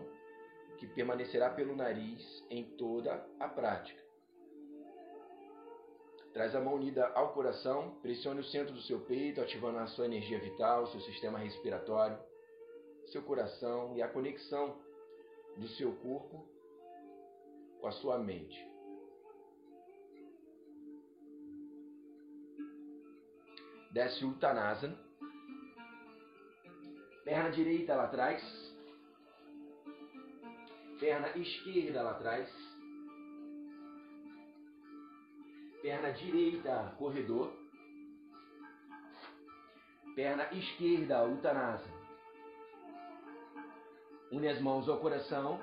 que 0.78 0.86
permanecerá 0.86 1.50
pelo 1.50 1.76
nariz 1.76 2.44
em 2.50 2.64
toda 2.76 3.24
a 3.38 3.48
prática. 3.48 4.03
Traz 6.34 6.52
a 6.52 6.60
mão 6.60 6.74
unida 6.74 7.06
ao 7.14 7.32
coração, 7.32 7.94
pressione 8.02 8.40
o 8.40 8.44
centro 8.44 8.74
do 8.74 8.82
seu 8.82 8.98
peito, 9.02 9.40
ativando 9.40 9.78
a 9.78 9.86
sua 9.86 10.06
energia 10.06 10.40
vital, 10.40 10.88
seu 10.88 11.00
sistema 11.02 11.38
respiratório, 11.38 12.18
seu 13.12 13.22
coração 13.22 13.96
e 13.96 14.02
a 14.02 14.08
conexão 14.08 14.76
do 15.56 15.68
seu 15.68 15.94
corpo 15.98 16.44
com 17.80 17.86
a 17.86 17.92
sua 17.92 18.18
mente. 18.18 18.58
Desce 23.92 24.24
o 24.24 24.30
Uttanasana. 24.30 24.98
Perna 27.24 27.50
direita 27.50 27.94
lá 27.94 28.06
atrás. 28.06 28.42
Perna 30.98 31.28
esquerda 31.36 32.02
lá 32.02 32.10
atrás. 32.10 32.73
Perna 35.84 36.12
direita, 36.12 36.94
corredor. 36.96 37.52
Perna 40.16 40.44
esquerda, 40.50 41.24
Uttanasana. 41.24 41.92
Une 44.32 44.48
as 44.48 44.62
mãos 44.62 44.88
ao 44.88 44.98
coração. 44.98 45.60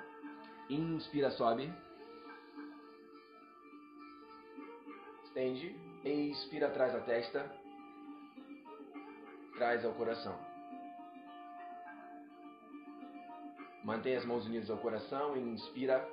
Inspira, 0.70 1.32
sobe. 1.32 1.74
Estende. 5.24 5.76
Expira 6.06 6.68
atrás 6.68 6.94
da 6.94 7.00
testa 7.00 7.60
traz 9.56 9.84
ao 9.84 9.94
coração. 9.94 10.40
Mantém 13.84 14.18
as 14.18 14.26
mãos 14.26 14.46
unidas 14.46 14.70
ao 14.70 14.78
coração, 14.78 15.36
inspira. 15.36 16.08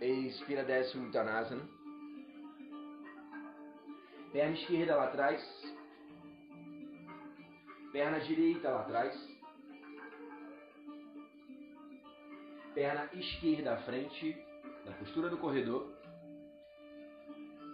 Expira, 0.00 0.62
desce 0.62 0.96
o 0.96 1.02
Uttanasana. 1.02 1.77
Perna 4.32 4.54
esquerda 4.56 4.96
lá 4.96 5.04
atrás. 5.04 5.42
Perna 7.92 8.20
direita 8.20 8.70
lá 8.70 8.80
atrás. 8.80 9.38
Perna 12.74 13.08
esquerda 13.14 13.74
à 13.74 13.78
frente, 13.78 14.36
na 14.84 14.92
postura 14.92 15.30
do 15.30 15.38
corredor. 15.38 15.92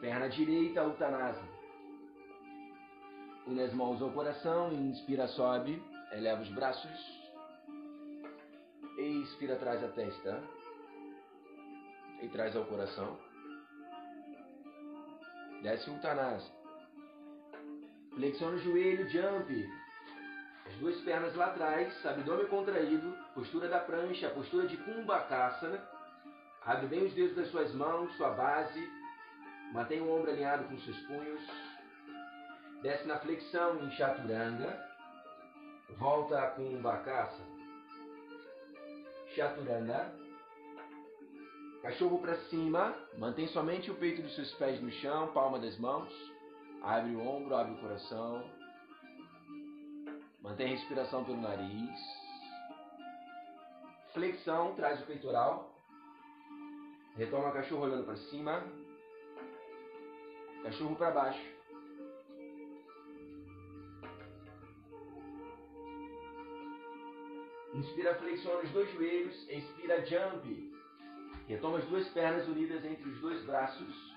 Perna 0.00 0.28
direita, 0.28 0.86
Uttanasana. 0.86 1.48
Une 3.46 3.60
as 3.60 3.74
mãos 3.74 4.00
ao 4.00 4.12
coração, 4.12 4.72
inspira, 4.72 5.26
sobe, 5.28 5.82
eleva 6.12 6.40
os 6.40 6.48
braços. 6.50 6.90
Expira, 8.96 9.56
traz 9.56 9.82
a 9.82 9.88
testa. 9.88 10.42
E 12.22 12.28
traz 12.28 12.56
ao 12.56 12.64
coração. 12.64 13.18
Desce 15.64 15.88
o 15.88 15.94
Uttanasana. 15.94 16.52
Flexiona 18.14 18.54
o 18.54 18.58
joelho, 18.58 19.08
jump. 19.08 19.72
As 20.66 20.74
duas 20.74 21.00
pernas 21.00 21.34
lá 21.34 21.46
atrás, 21.46 22.04
abdômen 22.04 22.46
contraído, 22.48 23.16
postura 23.34 23.66
da 23.66 23.80
prancha, 23.80 24.28
postura 24.28 24.68
de 24.68 24.76
Kumbhakasana. 24.76 25.82
Abre 26.66 26.86
bem 26.88 27.06
os 27.06 27.14
dedos 27.14 27.34
das 27.34 27.48
suas 27.48 27.72
mãos, 27.72 28.14
sua 28.18 28.28
base. 28.30 28.92
Mantenha 29.72 30.02
o 30.04 30.14
ombro 30.14 30.30
alinhado 30.30 30.64
com 30.64 30.78
seus 30.80 30.98
punhos. 31.06 31.40
Desce 32.82 33.06
na 33.06 33.18
flexão 33.20 33.82
em 33.82 33.90
chaturanga. 33.92 34.86
Volta 35.96 36.42
com 36.56 36.76
bacassa. 36.82 37.42
Chaturanga. 39.34 40.12
Cachorro 41.84 42.18
para 42.18 42.38
cima. 42.48 42.96
Mantém 43.18 43.46
somente 43.48 43.90
o 43.90 43.94
peito 43.96 44.22
dos 44.22 44.34
seus 44.34 44.50
pés 44.54 44.80
no 44.80 44.90
chão, 44.90 45.30
palma 45.34 45.58
das 45.58 45.78
mãos. 45.78 46.10
Abre 46.80 47.14
o 47.14 47.20
ombro, 47.20 47.54
abre 47.54 47.74
o 47.74 47.78
coração. 47.78 48.42
Mantém 50.40 50.68
a 50.68 50.70
respiração 50.70 51.22
pelo 51.26 51.42
nariz. 51.42 52.00
Flexão, 54.14 54.74
traz 54.76 55.02
o 55.02 55.04
peitoral. 55.04 55.78
Retoma 57.16 57.50
o 57.50 57.52
cachorro 57.52 57.82
olhando 57.82 58.06
para 58.06 58.16
cima. 58.16 58.64
Cachorro 60.62 60.96
para 60.96 61.10
baixo. 61.10 61.54
Inspira, 67.74 68.14
flexiona 68.14 68.62
os 68.62 68.70
dois 68.70 68.90
joelhos. 68.94 69.50
Expira, 69.50 70.06
jump. 70.06 70.73
Retoma 71.46 71.78
as 71.78 71.84
duas 71.86 72.08
pernas 72.08 72.48
unidas 72.48 72.84
entre 72.84 73.08
os 73.08 73.20
dois 73.20 73.44
braços. 73.44 74.14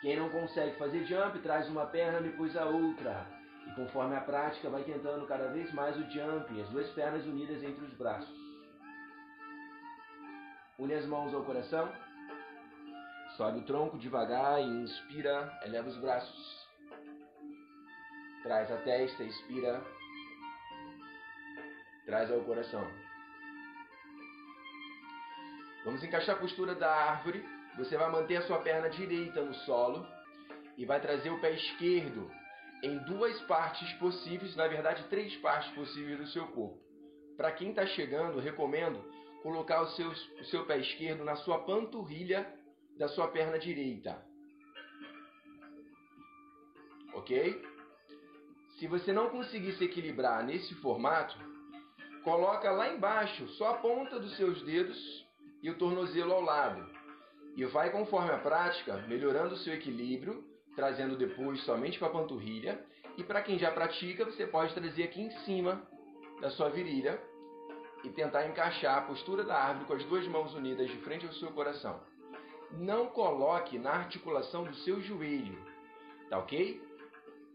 Quem 0.00 0.16
não 0.16 0.30
consegue 0.30 0.78
fazer 0.78 1.04
jump, 1.04 1.38
traz 1.40 1.68
uma 1.68 1.86
perna, 1.86 2.20
depois 2.20 2.56
a 2.56 2.64
outra. 2.64 3.26
E 3.66 3.74
conforme 3.74 4.16
a 4.16 4.20
prática, 4.20 4.70
vai 4.70 4.82
tentando 4.82 5.26
cada 5.26 5.48
vez 5.48 5.70
mais 5.74 5.96
o 5.96 6.10
jump, 6.10 6.60
as 6.60 6.68
duas 6.70 6.88
pernas 6.90 7.26
unidas 7.26 7.62
entre 7.62 7.84
os 7.84 7.92
braços. 7.94 8.34
Une 10.78 10.94
as 10.94 11.04
mãos 11.06 11.34
ao 11.34 11.44
coração. 11.44 11.92
Sobe 13.36 13.58
o 13.58 13.64
tronco 13.64 13.98
devagar, 13.98 14.60
inspira, 14.60 15.52
eleva 15.64 15.88
os 15.88 15.96
braços. 15.98 16.68
Traz 18.42 18.70
a 18.70 18.76
testa, 18.78 19.22
expira. 19.22 19.82
Traz 22.06 22.30
ao 22.30 22.40
coração. 22.40 23.07
Vamos 25.84 26.02
encaixar 26.02 26.36
a 26.36 26.38
postura 26.38 26.74
da 26.74 26.92
árvore. 26.92 27.44
Você 27.76 27.96
vai 27.96 28.10
manter 28.10 28.36
a 28.36 28.42
sua 28.42 28.58
perna 28.58 28.90
direita 28.90 29.42
no 29.42 29.54
solo 29.54 30.06
e 30.76 30.84
vai 30.84 31.00
trazer 31.00 31.30
o 31.30 31.40
pé 31.40 31.52
esquerdo 31.52 32.30
em 32.82 32.98
duas 32.98 33.40
partes 33.42 33.92
possíveis, 33.94 34.54
na 34.56 34.66
verdade, 34.68 35.04
três 35.08 35.34
partes 35.36 35.70
possíveis 35.72 36.18
do 36.18 36.26
seu 36.28 36.46
corpo. 36.48 36.78
Para 37.36 37.52
quem 37.52 37.70
está 37.70 37.86
chegando, 37.86 38.40
recomendo 38.40 39.02
colocar 39.42 39.80
o 39.82 39.88
seu, 39.90 40.08
o 40.08 40.44
seu 40.46 40.64
pé 40.66 40.78
esquerdo 40.78 41.24
na 41.24 41.36
sua 41.36 41.58
panturrilha 41.64 42.46
da 42.96 43.08
sua 43.08 43.28
perna 43.28 43.58
direita. 43.58 44.20
Ok? 47.14 47.62
Se 48.78 48.86
você 48.86 49.12
não 49.12 49.30
conseguir 49.30 49.72
se 49.72 49.84
equilibrar 49.84 50.44
nesse 50.44 50.74
formato, 50.76 51.36
coloca 52.22 52.70
lá 52.70 52.92
embaixo 52.92 53.48
só 53.50 53.70
a 53.70 53.74
ponta 53.78 54.20
dos 54.20 54.36
seus 54.36 54.62
dedos 54.62 55.27
e 55.62 55.70
o 55.70 55.76
tornozelo 55.76 56.32
ao 56.32 56.40
lado. 56.40 56.86
E 57.56 57.64
vai 57.66 57.90
conforme 57.90 58.30
a 58.30 58.38
prática, 58.38 58.96
melhorando 59.08 59.54
o 59.54 59.58
seu 59.58 59.74
equilíbrio, 59.74 60.44
trazendo 60.76 61.16
depois 61.16 61.60
somente 61.64 61.98
para 61.98 62.08
a 62.08 62.12
panturrilha. 62.12 62.84
E 63.16 63.24
para 63.24 63.42
quem 63.42 63.58
já 63.58 63.70
pratica, 63.72 64.24
você 64.24 64.46
pode 64.46 64.74
trazer 64.74 65.02
aqui 65.02 65.20
em 65.20 65.30
cima 65.40 65.82
da 66.40 66.50
sua 66.50 66.68
virilha 66.68 67.20
e 68.04 68.10
tentar 68.10 68.46
encaixar 68.46 68.98
a 68.98 69.02
postura 69.02 69.42
da 69.42 69.56
árvore 69.56 69.86
com 69.86 69.94
as 69.94 70.04
duas 70.04 70.26
mãos 70.28 70.54
unidas 70.54 70.88
de 70.88 70.96
frente 70.98 71.26
ao 71.26 71.32
seu 71.32 71.50
coração. 71.50 72.00
Não 72.70 73.06
coloque 73.06 73.78
na 73.78 73.90
articulação 73.90 74.64
do 74.64 74.74
seu 74.76 75.00
joelho, 75.00 75.58
tá 76.30 76.38
ok? 76.38 76.80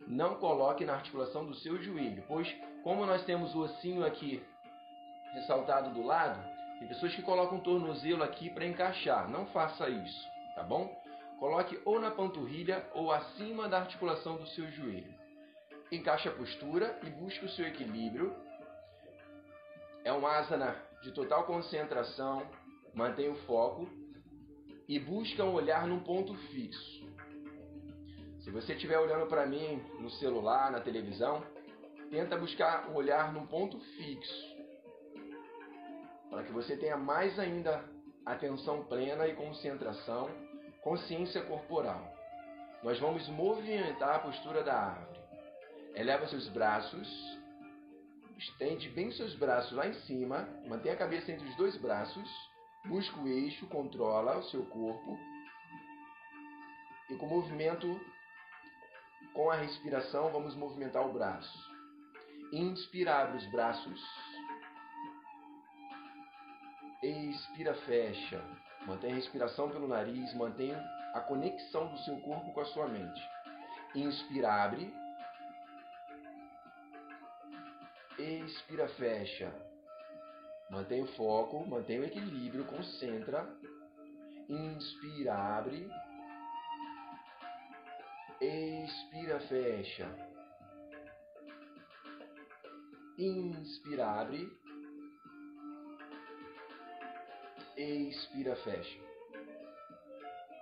Não 0.06 0.36
coloque 0.36 0.84
na 0.84 0.96
articulação 0.96 1.46
do 1.46 1.56
seu 1.56 1.82
joelho, 1.82 2.24
pois 2.28 2.54
como 2.84 3.06
nós 3.06 3.24
temos 3.24 3.56
o 3.56 3.60
ossinho 3.60 4.06
aqui 4.06 4.44
ressaltado 5.34 5.94
do 5.94 6.04
lado, 6.04 6.44
tem 6.84 6.89
pessoas 6.89 7.15
que 7.15 7.22
colocam 7.22 7.60
o 7.60 7.62
tornozelo 7.62 8.24
aqui 8.24 8.50
para 8.50 8.65
encaixar. 8.65 9.30
Não 9.30 9.46
faça 9.48 9.88
isso, 9.88 10.28
tá 10.54 10.63
bom? 10.63 10.93
Coloque 11.39 11.80
ou 11.86 11.98
na 11.98 12.12
panturrilha 12.12 12.86
ou 12.93 13.10
acima 13.10 13.69
da 13.69 13.80
articulação 13.80 14.36
do 14.36 14.46
seu 14.48 14.69
joelho. 14.72 15.13
Encaixe 15.89 16.28
a 16.28 16.34
postura 16.34 17.00
e 17.04 17.10
busque 17.10 17.46
o 17.46 17.50
seu 17.50 17.65
equilíbrio 17.67 18.36
é 20.04 20.12
um 20.12 20.28
asana 20.28 20.76
de 21.02 21.13
total 21.13 21.46
concentração, 21.46 22.46
mantém 22.93 23.30
o 23.30 23.36
foco 23.46 23.88
e 24.86 25.00
busca 25.00 25.46
um 25.46 25.54
olhar 25.54 25.88
num 25.88 26.02
ponto 26.02 26.36
fixo. 26.50 27.08
Se 28.41 28.52
você 28.52 28.74
estiver 28.74 29.00
olhando 29.00 29.28
para 29.28 29.46
mim 29.46 29.82
no 30.02 30.10
celular, 30.10 30.69
na 30.69 30.82
televisão, 30.82 31.41
tenta 32.10 32.38
buscar 32.38 32.89
um 32.89 32.96
olhar 32.96 33.32
num 33.32 33.48
ponto 33.48 33.80
fixo, 33.80 34.53
para 36.34 36.43
que 36.43 36.52
você 36.52 36.76
tenha 36.76 36.98
mais 36.98 37.39
ainda 37.39 37.84
atenção 38.26 38.84
plena 38.86 39.28
e 39.28 39.36
concentração, 39.36 40.30
consciência 40.82 41.41
corporal. 41.43 42.13
Nós 42.84 43.00
vamos 43.00 43.28
movimentar 43.30 44.15
a 44.15 44.19
postura 44.19 44.63
da 44.63 44.76
árvore. 44.76 45.19
Eleva 45.96 46.28
seus 46.28 46.50
braços 46.50 47.08
Estende 48.43 48.89
bem 48.89 49.10
seus 49.12 49.34
braços 49.36 49.72
lá 49.72 49.88
em 49.88 49.93
cima, 50.02 50.48
mantenha 50.67 50.96
a 50.96 50.98
cabeça 50.98 51.32
entre 51.32 51.48
os 51.48 51.56
dois 51.56 51.78
braços, 51.78 52.30
busca 52.86 53.17
o 53.22 53.28
eixo, 53.28 53.65
controla 53.67 54.38
o 54.38 54.43
seu 54.43 54.65
corpo. 54.65 55.17
E 57.10 57.15
com 57.15 57.26
o 57.26 57.30
movimento, 57.30 57.88
com 59.34 59.50
a 59.50 59.56
respiração, 59.56 60.30
vamos 60.32 60.56
movimentar 60.56 61.08
o 61.08 61.13
braço. 61.13 61.58
Inspira, 62.52 63.22
abre 63.22 63.38
os 63.38 63.46
braços. 63.50 64.02
Expira, 67.04 67.74
fecha. 67.86 68.42
Mantenha 68.88 69.12
a 69.12 69.16
respiração 69.18 69.70
pelo 69.70 69.89
nariz, 69.89 70.34
mantenha 70.36 70.78
a 71.13 71.20
conexão 71.20 71.92
do 71.92 71.98
seu 72.00 72.18
corpo 72.22 72.54
com 72.54 72.62
a 72.62 72.66
sua 72.66 72.88
mente. 72.88 73.22
Inspira, 73.94 74.63
abre. 74.63 74.94
Expira, 78.18 78.88
fecha. 78.88 79.54
Mantém 80.70 81.04
o 81.04 81.08
foco, 81.18 81.68
mantém 81.68 82.00
o 82.00 82.06
equilíbrio, 82.06 82.66
concentra. 82.66 83.54
Inspira, 84.48 85.36
abre. 85.36 85.89
Expira, 88.39 89.42
fecha. 89.42 90.08
Inspira, 93.18 94.10
abre. 94.10 94.62
Expira, 97.78 98.56
fecha. 98.58 99.00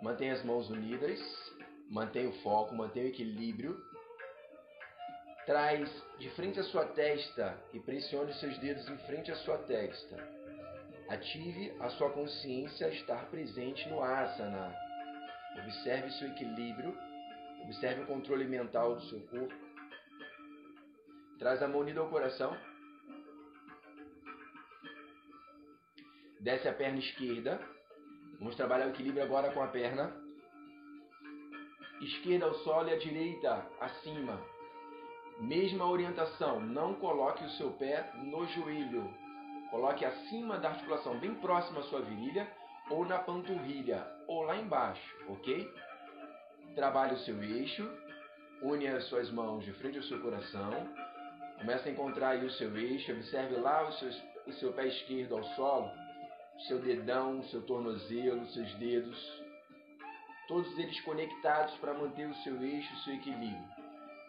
Mantém 0.01 0.31
as 0.31 0.43
mãos 0.43 0.69
unidas. 0.69 1.19
Mantém 1.89 2.27
o 2.27 2.31
foco, 2.41 2.73
mantém 2.73 3.03
o 3.03 3.07
equilíbrio 3.07 3.77
traz 5.45 5.89
de 6.19 6.29
frente 6.31 6.59
à 6.59 6.63
sua 6.63 6.85
testa 6.85 7.57
e 7.73 7.79
pressione 7.79 8.33
seus 8.35 8.57
dedos 8.59 8.87
em 8.87 8.97
frente 8.99 9.31
à 9.31 9.35
sua 9.35 9.57
testa. 9.57 10.15
Ative 11.09 11.75
a 11.79 11.89
sua 11.89 12.09
consciência 12.11 12.87
a 12.87 12.89
estar 12.89 13.25
presente 13.29 13.87
no 13.89 14.01
asana. 14.01 14.73
Observe 15.61 16.09
seu 16.11 16.29
equilíbrio, 16.29 16.97
observe 17.63 18.03
o 18.03 18.07
controle 18.07 18.45
mental 18.45 18.95
do 18.95 19.01
seu 19.03 19.19
corpo. 19.27 19.53
Traz 21.37 21.61
a 21.61 21.67
mão 21.67 21.81
unida 21.81 21.99
ao 21.99 22.09
coração. 22.09 22.55
Desce 26.41 26.67
a 26.67 26.73
perna 26.73 26.99
esquerda. 26.99 27.59
Vamos 28.39 28.55
trabalhar 28.55 28.87
o 28.87 28.89
equilíbrio 28.89 29.23
agora 29.23 29.51
com 29.51 29.61
a 29.61 29.67
perna 29.67 30.11
esquerda 32.01 32.47
ao 32.47 32.53
solo 32.55 32.89
e 32.89 32.93
a 32.93 32.97
direita 32.97 33.63
acima. 33.79 34.41
Mesma 35.39 35.85
orientação, 35.85 36.59
não 36.59 36.95
coloque 36.95 37.43
o 37.43 37.49
seu 37.51 37.71
pé 37.73 38.11
no 38.15 38.45
joelho. 38.47 39.07
Coloque 39.69 40.03
acima 40.03 40.57
da 40.57 40.69
articulação, 40.69 41.19
bem 41.19 41.35
próximo 41.35 41.79
à 41.79 41.83
sua 41.83 42.01
virilha, 42.01 42.47
ou 42.89 43.05
na 43.05 43.19
panturrilha, 43.19 44.05
ou 44.27 44.41
lá 44.41 44.57
embaixo, 44.57 45.15
ok? 45.29 45.71
Trabalhe 46.75 47.13
o 47.13 47.19
seu 47.19 47.41
eixo, 47.41 47.87
une 48.61 48.87
as 48.87 49.05
suas 49.05 49.31
mãos 49.31 49.63
de 49.63 49.71
frente 49.73 49.97
ao 49.97 50.03
seu 50.03 50.21
coração, 50.21 50.71
comece 51.59 51.87
a 51.87 51.91
encontrar 51.91 52.29
aí 52.29 52.45
o 52.45 52.51
seu 52.51 52.75
eixo, 52.75 53.11
observe 53.11 53.55
lá 53.57 53.87
o 53.87 53.93
seu, 53.93 54.09
o 54.47 54.53
seu 54.53 54.73
pé 54.73 54.87
esquerdo 54.87 55.37
ao 55.37 55.43
solo, 55.55 55.89
seu 56.67 56.79
dedão, 56.79 57.43
seu 57.43 57.61
tornozelo, 57.63 58.45
seus 58.47 58.73
dedos, 58.75 59.43
todos 60.47 60.77
eles 60.77 60.99
conectados 61.01 61.73
para 61.77 61.93
manter 61.93 62.27
o 62.27 62.35
seu 62.35 62.61
eixo, 62.61 62.93
o 62.93 62.97
seu 62.99 63.15
equilíbrio. 63.15 63.81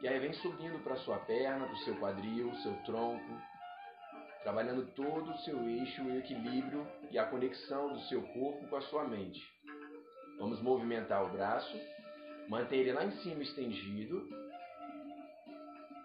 E 0.02 0.08
aí 0.08 0.18
vem 0.18 0.32
subindo 0.34 0.82
para 0.82 0.96
sua 0.96 1.18
perna, 1.18 1.66
para 1.66 1.74
o 1.74 1.84
seu 1.84 1.96
quadril, 1.96 2.52
seu 2.56 2.74
tronco, 2.84 3.40
trabalhando 4.42 4.86
todo 4.94 5.30
o 5.30 5.38
seu 5.38 5.62
eixo, 5.68 6.02
o 6.02 6.18
equilíbrio 6.18 6.86
e 7.10 7.18
a 7.18 7.26
conexão 7.26 7.92
do 7.92 8.00
seu 8.02 8.22
corpo 8.22 8.66
com 8.66 8.76
a 8.76 8.82
sua 8.82 9.04
mente. 9.04 9.40
Vamos 10.38 10.60
movimentar 10.60 11.24
o 11.24 11.30
braço, 11.30 11.78
manter 12.48 12.78
ele 12.78 12.92
lá 12.92 13.04
em 13.04 13.12
cima 13.18 13.42
estendido. 13.42 14.28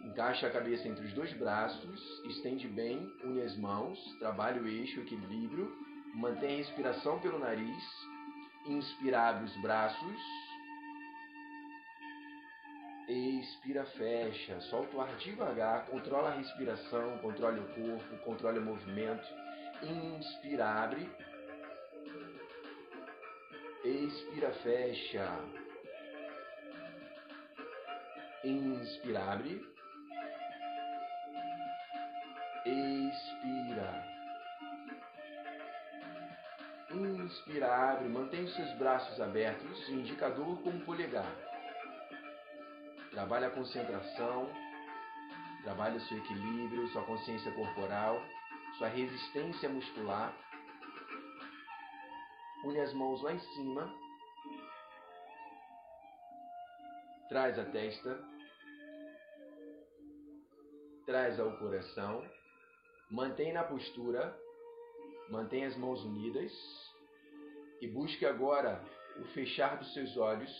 Encaixa 0.03 0.47
a 0.47 0.51
cabeça 0.51 0.87
entre 0.87 1.05
os 1.05 1.13
dois 1.13 1.33
braços, 1.33 2.23
estende 2.25 2.67
bem, 2.67 3.11
une 3.23 3.41
as 3.41 3.57
mãos, 3.57 3.99
trabalhe 4.19 4.59
o 4.59 4.67
eixo, 4.67 4.99
o 4.99 5.03
equilíbrio, 5.03 5.86
mantém 6.17 6.55
a 6.55 6.57
respiração 6.57 7.19
pelo 7.19 7.39
nariz, 7.39 7.83
inspira, 8.65 9.29
abre 9.29 9.45
os 9.45 9.55
braços, 9.61 10.21
Expira, 13.07 13.85
fecha. 13.85 14.59
Solta 14.59 14.97
o 14.97 15.01
ar 15.01 15.15
devagar. 15.15 15.85
Controla 15.85 16.27
a 16.27 16.33
respiração, 16.33 17.17
controle 17.19 17.61
o 17.61 17.67
corpo, 17.67 18.17
controle 18.25 18.59
o 18.59 18.65
movimento. 18.65 19.25
Inspira, 19.81 20.65
abre. 20.65 21.09
Expira, 23.85 24.51
fecha. 24.55 25.39
Inspira, 28.43 29.23
abre. 29.23 29.65
Expira. 32.65 33.36
Inspira, 37.37 37.73
abre, 37.91 38.09
mantém 38.09 38.43
os 38.43 38.55
seus 38.55 38.71
braços 38.73 39.19
abertos, 39.21 39.89
indicador 39.89 40.61
com 40.61 40.69
o 40.69 40.85
polegar. 40.85 41.31
Trabalha 43.11 43.47
a 43.47 43.51
concentração, 43.51 44.49
trabalha 45.63 45.97
o 45.97 46.01
seu 46.01 46.17
equilíbrio, 46.17 46.87
sua 46.89 47.03
consciência 47.03 47.51
corporal, 47.53 48.21
sua 48.77 48.87
resistência 48.87 49.69
muscular. 49.69 50.33
Une 52.63 52.79
as 52.79 52.93
mãos 52.93 53.21
lá 53.21 53.33
em 53.33 53.39
cima. 53.39 53.93
Traz 57.29 57.57
a 57.59 57.65
testa. 57.65 58.19
Traz 61.05 61.39
ao 61.39 61.57
coração. 61.57 62.25
Mantém 63.09 63.53
na 63.53 63.63
postura. 63.63 64.37
Mantém 65.29 65.65
as 65.65 65.77
mãos 65.77 66.03
unidas. 66.03 66.86
E 67.79 67.87
busque 67.87 68.25
agora 68.25 68.83
o 69.19 69.25
fechar 69.33 69.77
dos 69.77 69.93
seus 69.93 70.17
olhos. 70.17 70.51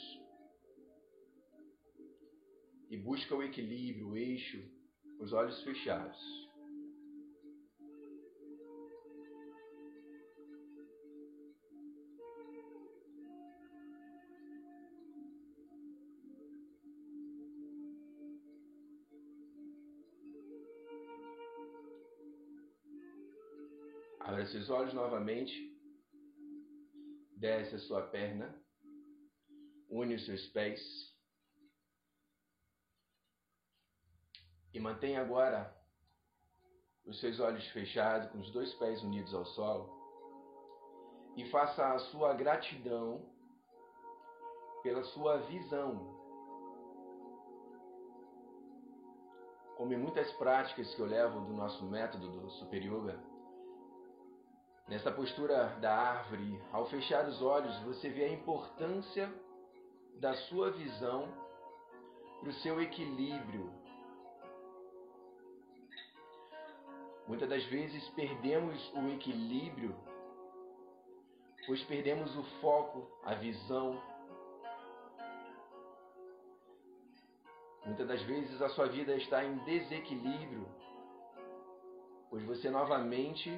E 2.89 2.97
busca 2.97 3.35
o 3.35 3.43
equilíbrio, 3.43 4.09
o 4.09 4.17
eixo, 4.17 4.63
os 5.19 5.33
olhos 5.33 5.61
fechados. 5.63 6.47
Abra 24.19 24.45
seus 24.45 24.69
olhos 24.69 24.93
novamente. 24.93 25.76
Desce 27.37 27.75
a 27.75 27.79
sua 27.79 28.01
perna. 28.01 28.53
Une 29.89 30.15
os 30.15 30.25
seus 30.25 30.47
pés. 30.47 30.81
E 34.73 34.79
mantenha 34.79 35.21
agora 35.21 35.75
os 37.05 37.19
seus 37.19 37.39
olhos 37.39 37.65
fechados, 37.69 38.29
com 38.31 38.39
os 38.39 38.51
dois 38.51 38.73
pés 38.75 39.01
unidos 39.03 39.33
ao 39.33 39.45
solo. 39.45 39.95
E 41.37 41.49
faça 41.51 41.93
a 41.93 41.99
sua 41.99 42.33
gratidão 42.33 43.23
pela 44.81 45.03
sua 45.03 45.37
visão. 45.43 46.17
Como 49.77 49.93
em 49.93 49.97
muitas 49.97 50.31
práticas 50.33 50.93
que 50.95 51.01
eu 51.01 51.05
levo 51.05 51.41
do 51.41 51.53
nosso 51.53 51.85
método 51.85 52.31
do 52.31 52.49
Super 52.49 52.83
Yoga, 52.83 53.36
Nessa 54.87 55.11
postura 55.11 55.75
da 55.81 55.93
árvore, 55.93 56.61
ao 56.71 56.85
fechar 56.85 57.27
os 57.27 57.41
olhos, 57.41 57.77
você 57.79 58.07
vê 58.07 58.23
a 58.23 58.31
importância 58.31 59.29
da 60.15 60.33
sua 60.33 60.71
visão 60.71 61.27
para 62.39 62.49
o 62.49 62.53
seu 62.53 62.81
equilíbrio. 62.81 63.69
Muitas 67.27 67.49
das 67.49 67.65
vezes 67.65 68.07
perdemos 68.11 68.93
o 68.93 69.09
equilíbrio, 69.09 69.93
pois 71.65 71.83
perdemos 71.83 72.33
o 72.37 72.43
foco, 72.61 73.11
a 73.25 73.33
visão. 73.33 74.01
Muitas 77.85 78.07
das 78.07 78.21
vezes 78.21 78.61
a 78.61 78.69
sua 78.69 78.87
vida 78.87 79.13
está 79.17 79.43
em 79.43 79.57
desequilíbrio, 79.65 80.65
pois 82.29 82.41
você 82.45 82.69
novamente 82.69 83.51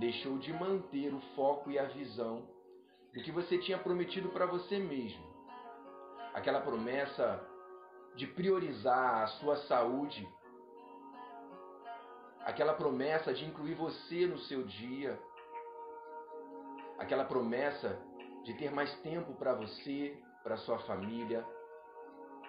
deixou 0.00 0.38
de 0.38 0.50
manter 0.52 1.12
o 1.12 1.20
foco 1.36 1.70
e 1.70 1.78
a 1.78 1.84
visão 1.84 2.48
do 3.12 3.22
que 3.22 3.30
você 3.30 3.58
tinha 3.58 3.78
prometido 3.78 4.30
para 4.30 4.46
você 4.46 4.78
mesmo. 4.78 5.22
Aquela 6.32 6.60
promessa 6.60 7.46
de 8.16 8.26
priorizar 8.26 9.22
a 9.22 9.26
sua 9.26 9.56
saúde, 9.66 10.26
aquela 12.40 12.72
promessa 12.72 13.34
de 13.34 13.44
incluir 13.44 13.74
você 13.74 14.26
no 14.26 14.38
seu 14.38 14.64
dia, 14.64 15.20
aquela 16.98 17.24
promessa 17.24 18.00
de 18.44 18.54
ter 18.54 18.70
mais 18.70 18.92
tempo 19.02 19.34
para 19.34 19.52
você, 19.52 20.18
para 20.42 20.56
sua 20.56 20.78
família, 20.80 21.46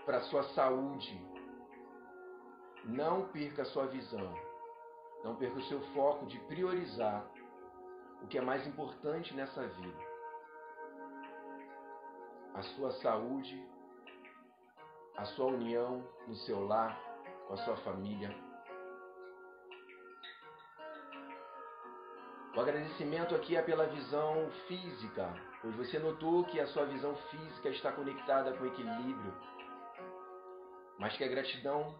para 0.05 0.21
sua 0.21 0.43
saúde. 0.55 1.21
Não 2.85 3.27
perca 3.27 3.63
a 3.63 3.65
sua 3.65 3.87
visão. 3.87 4.33
Não 5.23 5.35
perca 5.35 5.59
o 5.59 5.63
seu 5.63 5.79
foco 5.93 6.25
de 6.25 6.39
priorizar 6.39 7.29
o 8.21 8.27
que 8.27 8.37
é 8.37 8.41
mais 8.41 8.65
importante 8.67 9.33
nessa 9.33 9.65
vida: 9.67 10.03
a 12.53 12.61
sua 12.61 12.91
saúde, 12.91 13.63
a 15.17 15.25
sua 15.25 15.47
união 15.47 16.07
no 16.27 16.35
seu 16.35 16.65
lar, 16.65 16.97
com 17.47 17.53
a 17.53 17.57
sua 17.57 17.77
família. 17.77 18.33
O 22.53 22.59
agradecimento 22.59 23.33
aqui 23.33 23.55
é 23.55 23.61
pela 23.61 23.87
visão 23.87 24.51
física, 24.67 25.33
pois 25.61 25.73
você 25.75 25.97
notou 25.97 26.43
que 26.43 26.59
a 26.59 26.67
sua 26.67 26.85
visão 26.85 27.15
física 27.15 27.69
está 27.69 27.93
conectada 27.93 28.51
com 28.57 28.65
equilíbrio, 28.65 29.33
mas 30.99 31.15
que 31.15 31.23
a 31.23 31.29
gratidão 31.29 31.95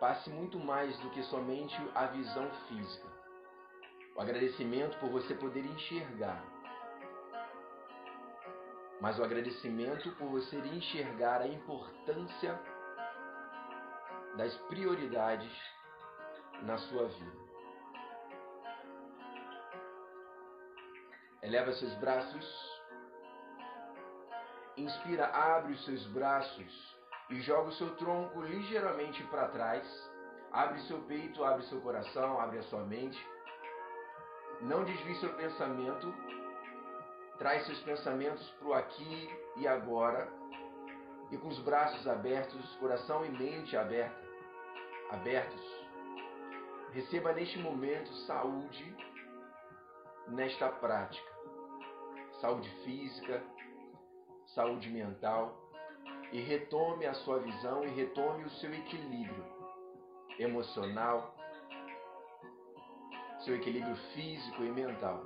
passe 0.00 0.30
muito 0.30 0.58
mais 0.58 0.98
do 1.00 1.10
que 1.10 1.22
somente 1.24 1.76
a 1.94 2.06
visão 2.06 2.50
física. 2.68 3.17
O 4.18 4.20
agradecimento 4.20 4.98
por 4.98 5.10
você 5.10 5.32
poder 5.32 5.64
enxergar. 5.64 6.42
Mas 9.00 9.16
o 9.16 9.22
agradecimento 9.22 10.10
por 10.16 10.28
você 10.28 10.56
enxergar 10.56 11.40
a 11.40 11.46
importância 11.46 12.60
das 14.36 14.52
prioridades 14.66 15.52
na 16.62 16.76
sua 16.78 17.06
vida. 17.06 17.38
Eleva 21.40 21.70
seus 21.74 21.94
braços. 22.00 22.82
Inspira, 24.76 25.28
abre 25.28 25.74
os 25.74 25.84
seus 25.84 26.04
braços 26.08 26.98
e 27.30 27.40
joga 27.42 27.68
o 27.68 27.72
seu 27.74 27.94
tronco 27.94 28.42
ligeiramente 28.42 29.22
para 29.28 29.46
trás. 29.46 29.86
Abre 30.50 30.80
seu 30.88 31.00
peito, 31.02 31.44
abre 31.44 31.62
seu 31.66 31.80
coração, 31.80 32.40
abre 32.40 32.58
a 32.58 32.62
sua 32.64 32.82
mente. 32.82 33.37
Não 34.60 34.84
desvie 34.84 35.14
seu 35.16 35.32
pensamento. 35.34 36.12
Traz 37.38 37.64
seus 37.66 37.80
pensamentos 37.82 38.48
para 38.58 38.68
o 38.68 38.74
aqui 38.74 39.30
e 39.56 39.66
agora. 39.66 40.28
E 41.30 41.36
com 41.36 41.48
os 41.48 41.58
braços 41.60 42.06
abertos, 42.08 42.76
coração 42.76 43.24
e 43.24 43.30
mente 43.30 43.76
aberta, 43.76 44.18
abertos. 45.10 45.78
Receba 46.92 47.32
neste 47.32 47.58
momento 47.58 48.12
saúde 48.26 48.96
nesta 50.28 50.68
prática. 50.68 51.28
Saúde 52.40 52.70
física, 52.84 53.42
saúde 54.54 54.88
mental 54.90 55.68
e 56.32 56.40
retome 56.40 57.06
a 57.06 57.14
sua 57.14 57.38
visão 57.40 57.84
e 57.84 57.88
retome 57.88 58.44
o 58.44 58.50
seu 58.50 58.72
equilíbrio 58.72 59.44
emocional, 60.38 61.34
seu 63.40 63.56
equilíbrio 63.56 63.96
físico 64.14 64.62
e 64.62 64.70
mental. 64.70 65.22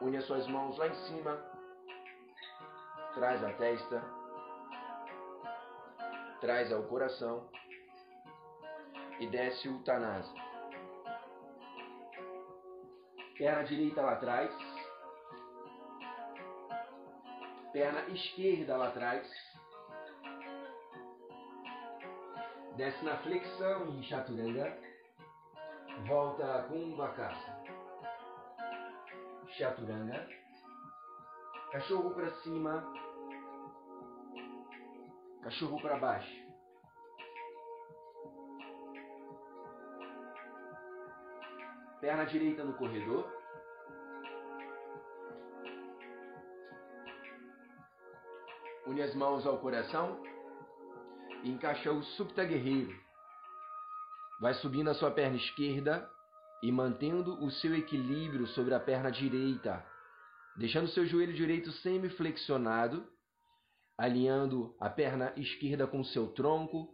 Une 0.00 0.16
as 0.16 0.24
suas 0.24 0.46
mãos 0.46 0.78
lá 0.78 0.88
em 0.88 0.94
cima, 1.06 1.36
traz 3.14 3.42
a 3.44 3.52
testa, 3.52 4.02
traz 6.40 6.72
ao 6.72 6.84
coração 6.84 7.48
e 9.18 9.26
desce 9.26 9.68
o 9.68 9.82
Tanasa. 9.82 10.32
Perna 13.36 13.64
direita 13.64 14.02
lá 14.02 14.12
atrás, 14.12 14.52
perna 17.72 18.00
esquerda 18.08 18.76
lá 18.76 18.88
atrás. 18.88 19.57
Desce 22.78 23.04
na 23.04 23.16
flexão 23.16 23.88
em 23.88 24.04
chaturanga. 24.04 24.72
Volta 26.06 26.62
Kumbhakasa. 26.68 27.58
Chaturanga. 29.48 30.28
Cachorro 31.72 32.14
para 32.14 32.30
cima. 32.42 32.94
Cachorro 35.42 35.82
para 35.82 35.98
baixo. 35.98 36.46
Perna 42.00 42.26
direita 42.26 42.62
no 42.62 42.74
corredor. 42.74 43.26
Une 48.86 49.02
as 49.02 49.16
mãos 49.16 49.44
ao 49.44 49.58
coração 49.58 50.37
e 51.44 51.88
o 51.90 52.02
Supta 52.02 52.44
Guerreiro. 52.44 52.94
Vai 54.40 54.54
subindo 54.54 54.90
a 54.90 54.94
sua 54.94 55.10
perna 55.10 55.36
esquerda 55.36 56.08
e 56.62 56.72
mantendo 56.72 57.42
o 57.44 57.50
seu 57.50 57.74
equilíbrio 57.76 58.46
sobre 58.48 58.74
a 58.74 58.80
perna 58.80 59.10
direita, 59.10 59.84
deixando 60.56 60.88
seu 60.88 61.06
joelho 61.06 61.32
direito 61.32 61.70
semi-flexionado, 61.72 63.06
alinhando 63.96 64.74
a 64.80 64.88
perna 64.90 65.32
esquerda 65.36 65.86
com 65.86 66.02
seu 66.04 66.28
tronco, 66.28 66.88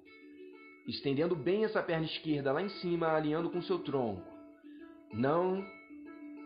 estendendo 0.87 1.35
bem 1.35 1.65
essa 1.65 1.83
perna 1.83 2.07
esquerda 2.07 2.53
lá 2.53 2.63
em 2.63 2.69
cima, 2.81 3.09
alinhando 3.09 3.51
com 3.51 3.63
seu 3.63 3.79
tronco. 3.79 4.27
Não 5.13 5.65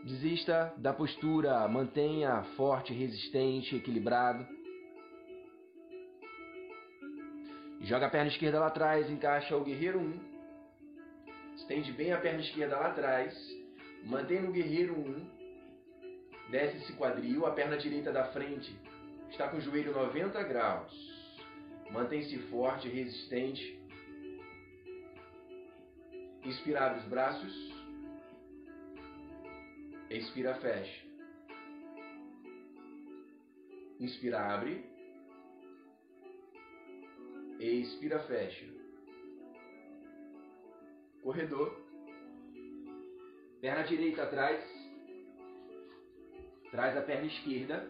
desista 0.04 0.72
da 0.78 0.92
postura, 0.92 1.66
mantenha 1.68 2.42
forte, 2.56 2.92
resistente, 2.92 3.76
equilibrado. 3.76 4.57
Joga 7.80 8.06
a 8.06 8.10
perna 8.10 8.28
esquerda 8.28 8.60
lá 8.60 8.66
atrás, 8.66 9.08
encaixa 9.10 9.56
o 9.56 9.64
guerreiro 9.64 10.00
1. 10.00 10.38
Estende 11.56 11.92
bem 11.92 12.12
a 12.12 12.20
perna 12.20 12.40
esquerda 12.40 12.76
lá 12.76 12.88
atrás. 12.88 13.34
Mantém 14.04 14.42
no 14.42 14.52
guerreiro 14.52 14.98
1. 14.98 15.38
Desce 16.50 16.78
esse 16.78 16.92
quadril, 16.94 17.46
a 17.46 17.52
perna 17.52 17.76
direita 17.76 18.10
da 18.10 18.24
frente 18.32 18.74
está 19.30 19.48
com 19.48 19.58
o 19.58 19.60
joelho 19.60 19.92
90 19.92 20.42
graus. 20.44 20.92
Mantém-se 21.90 22.36
forte, 22.48 22.88
resistente. 22.88 23.78
Inspira, 26.44 26.86
abre 26.86 27.00
os 27.00 27.06
braços. 27.06 27.74
Expira, 30.10 30.54
fecha. 30.54 31.06
Inspira, 34.00 34.40
abre. 34.40 34.84
Expira, 37.58 38.20
fecha. 38.20 38.66
Corredor. 41.22 41.76
Perna 43.60 43.82
direita 43.82 44.22
atrás. 44.22 44.64
Traz 46.70 46.96
a 46.96 47.02
perna 47.02 47.26
esquerda. 47.26 47.88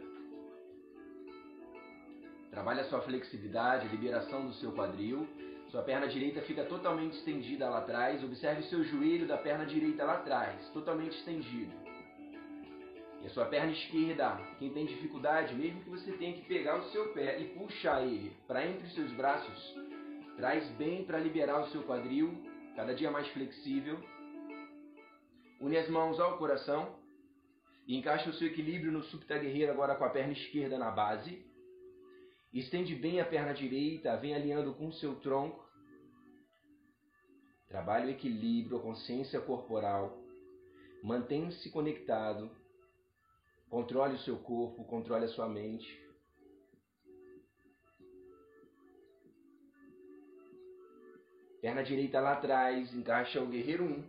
Trabalha 2.50 2.84
sua 2.84 3.02
flexibilidade, 3.02 3.88
liberação 3.88 4.46
do 4.46 4.54
seu 4.54 4.72
quadril. 4.72 5.28
Sua 5.70 5.82
perna 5.82 6.08
direita 6.08 6.40
fica 6.42 6.64
totalmente 6.64 7.18
estendida 7.18 7.68
lá 7.68 7.78
atrás. 7.78 8.24
Observe 8.24 8.62
seu 8.64 8.82
joelho 8.84 9.26
da 9.26 9.36
perna 9.36 9.66
direita 9.66 10.04
lá 10.04 10.14
atrás, 10.14 10.66
totalmente 10.70 11.16
estendido. 11.18 11.87
E 13.22 13.26
a 13.26 13.30
sua 13.30 13.46
perna 13.46 13.72
esquerda, 13.72 14.36
quem 14.58 14.72
tem 14.72 14.86
dificuldade, 14.86 15.54
mesmo 15.54 15.82
que 15.82 15.90
você 15.90 16.12
tenha 16.12 16.34
que 16.34 16.46
pegar 16.46 16.78
o 16.78 16.90
seu 16.90 17.12
pé 17.12 17.40
e 17.40 17.48
puxar 17.48 18.02
ele 18.02 18.32
para 18.46 18.64
entre 18.64 18.86
os 18.86 18.94
seus 18.94 19.12
braços, 19.12 19.74
traz 20.36 20.68
bem 20.76 21.04
para 21.04 21.18
liberar 21.18 21.60
o 21.60 21.68
seu 21.70 21.82
quadril, 21.82 22.32
cada 22.76 22.94
dia 22.94 23.10
mais 23.10 23.26
flexível. 23.28 23.98
Une 25.60 25.76
as 25.76 25.88
mãos 25.88 26.20
ao 26.20 26.38
coração 26.38 26.96
e 27.88 27.96
encaixa 27.96 28.30
o 28.30 28.34
seu 28.34 28.46
equilíbrio 28.46 28.92
no 28.92 29.02
Supta 29.02 29.36
Guerreiro 29.36 29.72
agora 29.72 29.96
com 29.96 30.04
a 30.04 30.10
perna 30.10 30.32
esquerda 30.32 30.78
na 30.78 30.90
base. 30.90 31.44
Estende 32.52 32.94
bem 32.94 33.20
a 33.20 33.24
perna 33.24 33.52
direita, 33.52 34.16
vem 34.16 34.34
alinhando 34.34 34.74
com 34.74 34.86
o 34.86 34.92
seu 34.92 35.16
tronco. 35.16 35.66
Trabalhe 37.66 38.06
o 38.06 38.10
equilíbrio, 38.10 38.78
a 38.78 38.82
consciência 38.82 39.40
corporal. 39.40 40.16
Mantenha-se 41.02 41.70
conectado. 41.70 42.50
Controle 43.68 44.14
o 44.14 44.18
seu 44.20 44.36
corpo, 44.38 44.84
controle 44.84 45.26
a 45.26 45.28
sua 45.28 45.48
mente. 45.48 45.86
Perna 51.60 51.82
direita 51.82 52.20
lá 52.20 52.32
atrás, 52.32 52.94
encaixa 52.94 53.42
o 53.42 53.46
guerreiro 53.46 53.84
1. 53.84 54.04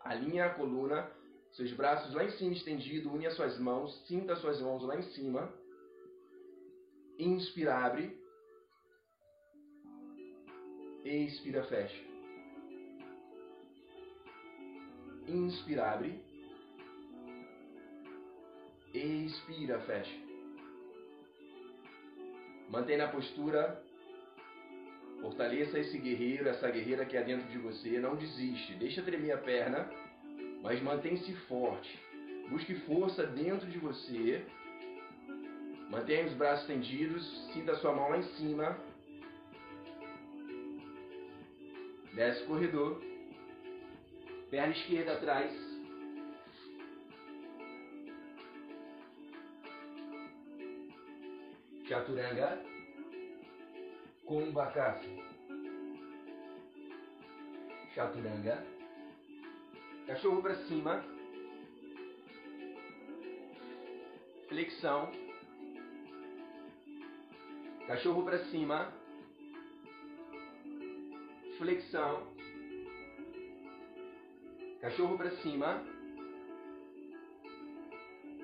Alinha 0.00 0.46
a 0.46 0.54
coluna, 0.54 1.10
seus 1.52 1.72
braços 1.72 2.14
lá 2.14 2.24
em 2.24 2.30
cima 2.32 2.52
estendido, 2.52 3.12
une 3.12 3.26
as 3.26 3.34
suas 3.34 3.58
mãos, 3.58 4.06
sinta 4.06 4.34
as 4.34 4.40
suas 4.40 4.60
mãos 4.60 4.82
lá 4.82 4.96
em 4.96 5.02
cima. 5.14 5.52
Inspira, 7.18 7.74
abre. 7.74 8.16
Expira, 11.04 11.64
fecha. 11.64 12.04
Inspira, 15.26 15.90
abre. 15.90 16.25
Expira, 18.96 19.78
fecha. 19.80 20.16
Mantenha 22.70 23.04
a 23.04 23.08
postura. 23.08 23.82
Fortaleça 25.20 25.78
esse 25.78 25.98
guerreiro, 25.98 26.48
essa 26.48 26.70
guerreira 26.70 27.04
que 27.04 27.16
é 27.16 27.22
dentro 27.22 27.46
de 27.48 27.58
você. 27.58 27.98
Não 27.98 28.16
desiste. 28.16 28.74
Deixa 28.74 29.02
tremer 29.02 29.32
a 29.32 29.38
perna, 29.38 29.90
mas 30.62 30.80
mantém-se 30.82 31.32
forte. 31.48 31.98
Busque 32.48 32.74
força 32.86 33.26
dentro 33.26 33.68
de 33.68 33.78
você. 33.78 34.42
Mantenha 35.90 36.24
os 36.24 36.32
braços 36.32 36.62
estendidos. 36.62 37.52
Sinta 37.52 37.72
a 37.72 37.76
sua 37.76 37.92
mão 37.92 38.08
lá 38.08 38.18
em 38.18 38.22
cima. 38.36 38.78
Desce 42.14 42.44
o 42.44 42.46
corredor. 42.46 43.02
Perna 44.50 44.72
esquerda 44.72 45.12
atrás. 45.12 45.65
Chaturanga. 51.88 52.62
Kumbhakasa. 54.26 55.06
Chaturanga. 57.94 58.64
Cachorro 60.08 60.42
para 60.42 60.56
cima. 60.66 61.04
Flexão. 64.48 65.12
Cachorro 67.86 68.24
para 68.24 68.44
cima. 68.46 68.92
Flexão. 71.58 72.26
Cachorro 74.80 75.16
para 75.16 75.30
cima. 75.36 75.84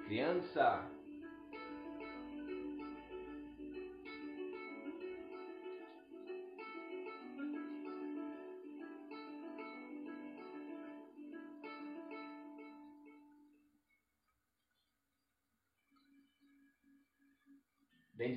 Criança. 0.06 1.01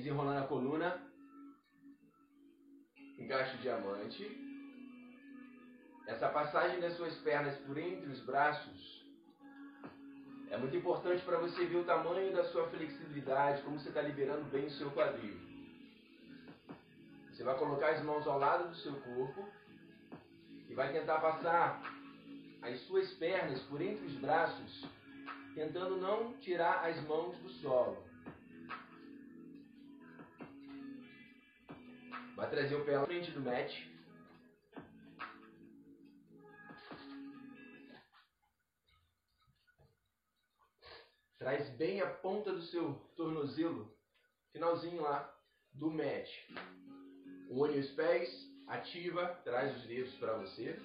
Desenrolando 0.06 0.38
a 0.38 0.46
coluna. 0.46 1.02
Encaixa 3.18 3.56
o 3.56 3.58
diamante. 3.58 4.24
Essa 6.06 6.28
passagem 6.28 6.78
das 6.80 6.96
suas 6.96 7.12
pernas 7.16 7.58
por 7.66 7.76
entre 7.76 8.08
os 8.12 8.20
braços 8.20 9.04
é 10.48 10.56
muito 10.56 10.76
importante 10.76 11.24
para 11.24 11.38
você 11.38 11.66
ver 11.66 11.78
o 11.78 11.84
tamanho 11.84 12.32
da 12.32 12.44
sua 12.44 12.68
flexibilidade, 12.68 13.62
como 13.62 13.80
você 13.80 13.88
está 13.88 14.00
liberando 14.00 14.44
bem 14.44 14.66
o 14.66 14.70
seu 14.70 14.92
quadril. 14.92 15.36
Você 17.32 17.42
vai 17.42 17.58
colocar 17.58 17.90
as 17.90 18.04
mãos 18.04 18.24
ao 18.28 18.38
lado 18.38 18.68
do 18.68 18.76
seu 18.76 18.94
corpo 18.94 19.44
e 20.68 20.74
vai 20.74 20.92
tentar 20.92 21.18
passar 21.18 21.82
as 22.62 22.78
suas 22.82 23.12
pernas 23.14 23.60
por 23.64 23.82
entre 23.82 24.06
os 24.06 24.14
braços, 24.18 24.88
tentando 25.56 25.96
não 25.96 26.34
tirar 26.34 26.84
as 26.84 27.02
mãos 27.08 27.36
do 27.38 27.48
solo. 27.48 28.05
Vai 32.36 32.50
trazer 32.50 32.74
o 32.74 32.84
pé 32.84 32.92
na 32.92 33.06
frente 33.06 33.30
do 33.30 33.40
mat. 33.40 33.72
Traz 41.38 41.70
bem 41.78 42.02
a 42.02 42.10
ponta 42.10 42.52
do 42.52 42.60
seu 42.60 42.92
tornozelo, 43.16 43.90
finalzinho 44.52 45.00
lá 45.00 45.34
do 45.72 45.90
mat. 45.90 46.28
Une 47.48 47.78
os 47.78 47.90
pés, 47.92 48.28
ativa, 48.66 49.28
traz 49.42 49.74
os 49.74 49.84
dedos 49.84 50.14
para 50.16 50.36
você. 50.36 50.78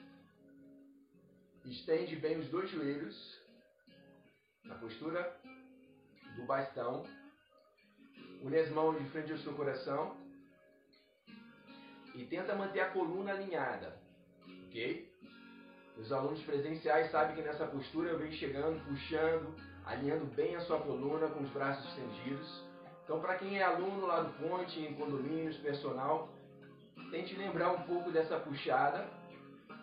Estende 1.65 2.15
bem 2.15 2.39
os 2.39 2.47
dois 2.47 2.69
joelhos 2.69 3.41
na 4.63 4.75
postura 4.75 5.37
do 6.37 6.45
bastão. 6.45 7.05
Une 8.41 8.57
as 8.57 8.69
mãos 8.69 8.97
de 8.97 9.09
frente 9.09 9.33
ao 9.33 9.37
seu 9.39 9.53
coração 9.53 10.20
e 12.15 12.25
tenta 12.25 12.55
manter 12.55 12.81
a 12.81 12.89
coluna 12.89 13.31
alinhada, 13.31 13.97
ok? 14.67 15.11
Os 15.97 16.11
alunos 16.11 16.41
presenciais 16.43 17.11
sabem 17.11 17.35
que 17.35 17.41
nessa 17.41 17.67
postura 17.67 18.09
eu 18.09 18.17
venho 18.17 18.33
chegando, 18.33 18.83
puxando, 18.85 19.55
alinhando 19.85 20.25
bem 20.25 20.55
a 20.55 20.61
sua 20.61 20.79
coluna 20.79 21.27
com 21.27 21.43
os 21.43 21.49
braços 21.51 21.85
estendidos. 21.89 22.63
Então, 23.03 23.19
para 23.19 23.35
quem 23.35 23.59
é 23.59 23.63
aluno 23.63 24.05
lá 24.05 24.21
do 24.21 24.33
Ponte, 24.33 24.79
em 24.79 24.93
condomínios, 24.93 25.57
personal, 25.57 26.29
tente 27.11 27.35
lembrar 27.35 27.71
um 27.71 27.83
pouco 27.83 28.11
dessa 28.11 28.39
puxada 28.39 29.05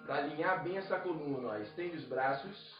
para 0.06 0.16
alinhar 0.16 0.64
bem 0.64 0.78
essa 0.78 0.98
coluna. 0.98 1.48
Ó. 1.48 1.56
Estende 1.58 1.98
os 1.98 2.04
braços 2.04 2.74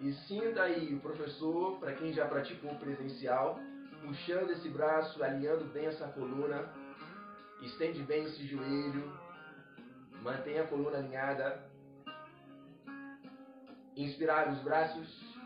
e 0.00 0.12
sinta 0.12 0.62
aí 0.62 0.92
o 0.94 1.00
professor, 1.00 1.78
para 1.78 1.94
quem 1.94 2.12
já 2.12 2.26
praticou 2.26 2.74
presencial, 2.74 3.58
puxando 4.04 4.50
esse 4.50 4.68
braço, 4.68 5.22
alinhando 5.22 5.64
bem 5.66 5.86
essa 5.86 6.08
coluna. 6.08 6.68
Estende 7.62 8.02
bem 8.02 8.24
esse 8.24 8.46
joelho. 8.46 9.12
Mantenha 10.22 10.62
a 10.62 10.66
coluna 10.66 10.98
alinhada. 10.98 11.70
Inspirar 13.96 14.52
os 14.52 14.58
braços. 14.62 15.36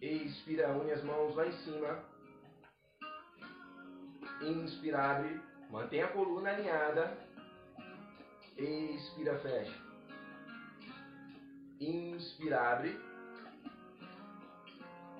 Expira, 0.00 0.72
une 0.72 0.92
as 0.92 1.02
mãos 1.04 1.34
lá 1.34 1.46
em 1.46 1.52
cima. 1.52 2.04
Inspira, 4.42 5.02
abre. 5.02 5.40
Mantenha 5.70 6.06
a 6.06 6.12
coluna 6.12 6.50
alinhada. 6.50 7.16
Expira, 8.56 9.38
fecha. 9.38 9.86
Inspira, 11.80 12.72
abre. 12.72 13.05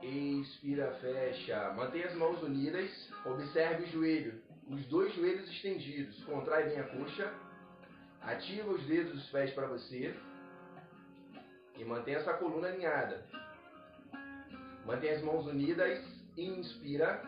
Expira, 0.03 0.93
fecha. 1.01 1.73
Mantenha 1.73 2.07
as 2.07 2.15
mãos 2.15 2.43
unidas. 2.43 2.91
Observe 3.25 3.85
o 3.85 3.87
joelho. 3.89 4.41
Os 4.69 4.85
dois 4.87 5.15
joelhos 5.15 5.49
estendidos. 5.49 6.23
Contrai 6.25 6.69
bem 6.69 6.81
a 6.81 6.85
coxa. 6.85 7.33
Ativa 8.23 8.71
os 8.71 8.83
dedos 8.87 9.13
dos 9.13 9.31
pés 9.31 9.53
para 9.53 9.67
você. 9.67 10.15
E 11.77 11.85
mantenha 11.85 12.19
essa 12.19 12.35
coluna 12.35 12.69
alinhada. 12.69 13.27
Mantenha 14.85 15.17
as 15.17 15.23
mãos 15.23 15.47
unidas. 15.47 16.03
Inspira. 16.37 17.23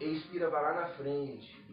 Expira, 0.00 0.50
vai 0.50 0.62
lá 0.62 0.80
na 0.80 0.88
frente. 0.94 1.63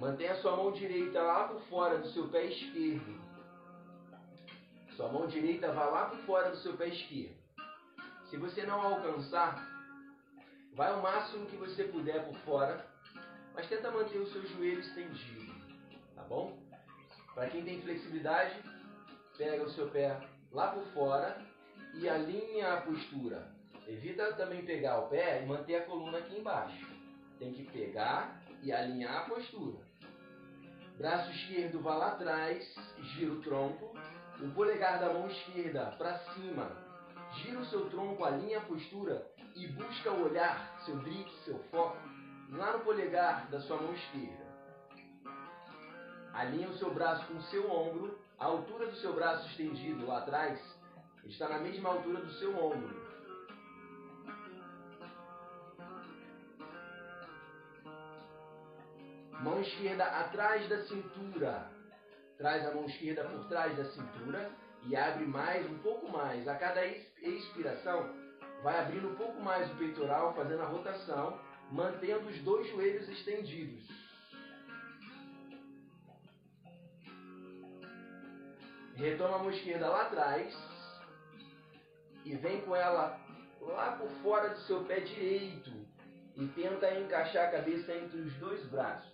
Mantenha 0.00 0.34
sua 0.36 0.56
mão 0.56 0.72
direita 0.72 1.20
lá 1.20 1.48
por 1.48 1.60
fora 1.64 1.98
do 1.98 2.08
seu 2.08 2.26
pé 2.28 2.46
esquerdo. 2.46 3.20
Sua 4.96 5.12
mão 5.12 5.26
direita 5.26 5.70
vai 5.74 5.90
lá 5.90 6.06
por 6.06 6.18
fora 6.20 6.50
do 6.50 6.56
seu 6.56 6.74
pé 6.74 6.88
esquerdo. 6.88 7.36
Se 8.30 8.38
você 8.38 8.64
não 8.64 8.80
alcançar, 8.80 9.62
vai 10.72 10.90
o 10.98 11.02
máximo 11.02 11.44
que 11.44 11.56
você 11.56 11.84
puder 11.84 12.24
por 12.24 12.34
fora, 12.46 12.86
mas 13.52 13.68
tenta 13.68 13.90
manter 13.90 14.16
o 14.16 14.26
seu 14.28 14.42
joelho 14.46 14.80
estendido, 14.80 15.52
tá 16.14 16.22
bom? 16.22 16.58
Para 17.34 17.50
quem 17.50 17.62
tem 17.62 17.82
flexibilidade, 17.82 18.58
pega 19.36 19.64
o 19.64 19.70
seu 19.70 19.90
pé 19.90 20.18
lá 20.50 20.68
por 20.68 20.86
fora 20.94 21.44
e 21.92 22.08
alinha 22.08 22.72
a 22.72 22.80
postura. 22.80 23.52
Evita 23.86 24.32
também 24.32 24.64
pegar 24.64 25.00
o 25.00 25.08
pé 25.08 25.42
e 25.42 25.46
manter 25.46 25.74
a 25.74 25.84
coluna 25.84 26.18
aqui 26.18 26.38
embaixo. 26.38 26.86
Tem 27.38 27.52
que 27.52 27.64
pegar 27.64 28.40
e 28.62 28.72
alinhar 28.72 29.18
a 29.18 29.28
postura. 29.28 29.89
Braço 31.00 31.30
esquerdo 31.30 31.80
vai 31.80 31.96
lá 31.96 32.08
atrás, 32.08 32.74
gira 33.14 33.32
o 33.32 33.40
tronco. 33.40 33.96
O 34.38 34.50
polegar 34.50 35.00
da 35.00 35.10
mão 35.10 35.28
esquerda 35.28 35.94
para 35.96 36.18
cima. 36.18 36.70
Gira 37.36 37.58
o 37.58 37.64
seu 37.64 37.88
tronco, 37.88 38.22
alinha 38.22 38.58
a 38.58 38.64
postura 38.64 39.26
e 39.56 39.66
busca 39.68 40.12
o 40.12 40.24
olhar, 40.24 40.78
seu 40.84 40.98
drift, 40.98 41.32
seu 41.42 41.58
foco, 41.70 41.96
lá 42.50 42.74
no 42.74 42.80
polegar 42.80 43.48
da 43.50 43.62
sua 43.62 43.78
mão 43.78 43.94
esquerda. 43.94 44.44
Alinha 46.34 46.68
o 46.68 46.76
seu 46.76 46.92
braço 46.92 47.26
com 47.28 47.38
o 47.38 47.42
seu 47.44 47.70
ombro. 47.70 48.18
A 48.38 48.44
altura 48.44 48.84
do 48.84 48.96
seu 48.96 49.14
braço 49.14 49.48
estendido 49.48 50.06
lá 50.06 50.18
atrás 50.18 50.60
está 51.24 51.48
na 51.48 51.60
mesma 51.60 51.88
altura 51.88 52.20
do 52.20 52.32
seu 52.32 52.54
ombro. 52.62 52.99
Mão 59.42 59.60
esquerda 59.60 60.04
atrás 60.04 60.68
da 60.68 60.82
cintura. 60.84 61.70
Traz 62.36 62.66
a 62.66 62.74
mão 62.74 62.84
esquerda 62.86 63.24
por 63.24 63.48
trás 63.48 63.76
da 63.76 63.84
cintura 63.86 64.50
e 64.86 64.96
abre 64.96 65.24
mais, 65.24 65.70
um 65.70 65.78
pouco 65.78 66.10
mais. 66.10 66.46
A 66.46 66.56
cada 66.56 66.84
expiração, 66.86 68.14
vai 68.62 68.78
abrindo 68.78 69.08
um 69.08 69.16
pouco 69.16 69.40
mais 69.40 69.70
o 69.70 69.76
peitoral, 69.76 70.34
fazendo 70.34 70.62
a 70.62 70.66
rotação, 70.66 71.38
mantendo 71.70 72.28
os 72.28 72.38
dois 72.42 72.68
joelhos 72.70 73.08
estendidos. 73.08 73.88
Retoma 78.94 79.36
a 79.36 79.38
mão 79.38 79.50
esquerda 79.50 79.88
lá 79.88 80.02
atrás 80.02 80.54
e 82.24 82.36
vem 82.36 82.60
com 82.60 82.76
ela 82.76 83.18
lá 83.60 83.92
por 83.92 84.10
fora 84.22 84.50
do 84.50 84.60
seu 84.60 84.84
pé 84.84 85.00
direito 85.00 85.70
e 86.36 86.46
tenta 86.48 86.98
encaixar 86.98 87.48
a 87.48 87.50
cabeça 87.50 87.94
entre 87.94 88.20
os 88.20 88.34
dois 88.34 88.62
braços. 88.66 89.09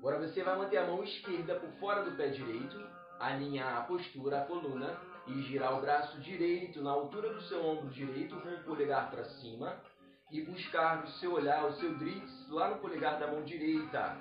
Agora 0.00 0.18
você 0.18 0.42
vai 0.42 0.56
manter 0.56 0.78
a 0.78 0.86
mão 0.86 1.04
esquerda 1.04 1.56
por 1.56 1.68
fora 1.72 2.02
do 2.02 2.16
pé 2.16 2.28
direito, 2.28 2.82
alinhar 3.18 3.76
a 3.76 3.82
postura, 3.82 4.40
a 4.40 4.46
coluna 4.46 4.98
e 5.26 5.42
girar 5.42 5.76
o 5.76 5.82
braço 5.82 6.18
direito 6.20 6.80
na 6.80 6.90
altura 6.90 7.34
do 7.34 7.42
seu 7.42 7.62
ombro 7.62 7.90
direito 7.90 8.34
com 8.40 8.48
o 8.48 8.64
polegar 8.64 9.10
para 9.10 9.26
cima 9.26 9.78
e 10.30 10.40
buscar 10.40 11.04
o 11.04 11.08
seu 11.18 11.34
olhar, 11.34 11.66
o 11.66 11.74
seu 11.74 11.98
drits 11.98 12.48
lá 12.48 12.70
no 12.70 12.78
polegar 12.78 13.18
da 13.20 13.26
mão 13.26 13.44
direita. 13.44 14.16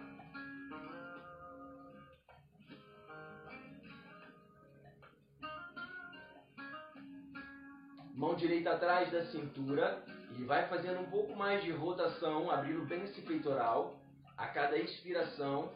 Mão 8.13 8.35
direita 8.35 8.71
atrás 8.71 9.09
da 9.13 9.27
cintura 9.27 10.03
e 10.37 10.43
vai 10.43 10.67
fazendo 10.67 10.99
um 10.99 11.09
pouco 11.09 11.33
mais 11.37 11.63
de 11.63 11.71
rotação, 11.71 12.51
abrindo 12.51 12.85
bem 12.85 13.05
esse 13.05 13.21
peitoral 13.21 13.97
a 14.39 14.47
cada 14.47 14.77
expiração, 14.77 15.73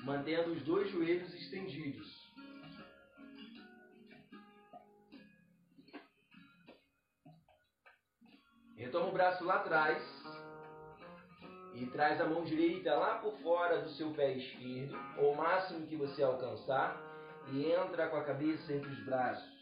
mantendo 0.00 0.52
os 0.52 0.62
dois 0.62 0.90
joelhos 0.90 1.32
estendidos. 1.34 2.08
Retoma 8.74 9.08
o 9.08 9.12
braço 9.12 9.44
lá 9.44 9.56
atrás 9.56 10.02
e 11.74 11.86
traz 11.88 12.18
a 12.22 12.26
mão 12.26 12.42
direita 12.42 12.94
lá 12.94 13.18
por 13.18 13.36
fora 13.40 13.82
do 13.82 13.90
seu 13.90 14.10
pé 14.14 14.32
esquerdo, 14.32 14.98
ou 15.18 15.34
o 15.34 15.36
máximo 15.36 15.86
que 15.86 15.96
você 15.96 16.22
alcançar, 16.22 16.98
e 17.52 17.70
entra 17.70 18.08
com 18.08 18.16
a 18.16 18.24
cabeça 18.24 18.72
entre 18.72 18.88
os 18.88 19.04
braços. 19.04 19.59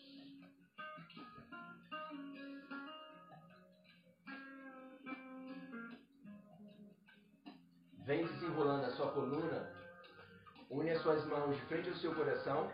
Vem 8.08 8.26
desenrolando 8.26 8.86
a 8.86 8.90
sua 8.92 9.10
coluna, 9.12 9.70
une 10.70 10.90
as 10.90 11.02
suas 11.02 11.22
mãos 11.26 11.54
de 11.54 11.60
frente 11.66 11.90
ao 11.90 11.94
seu 11.96 12.14
coração 12.14 12.72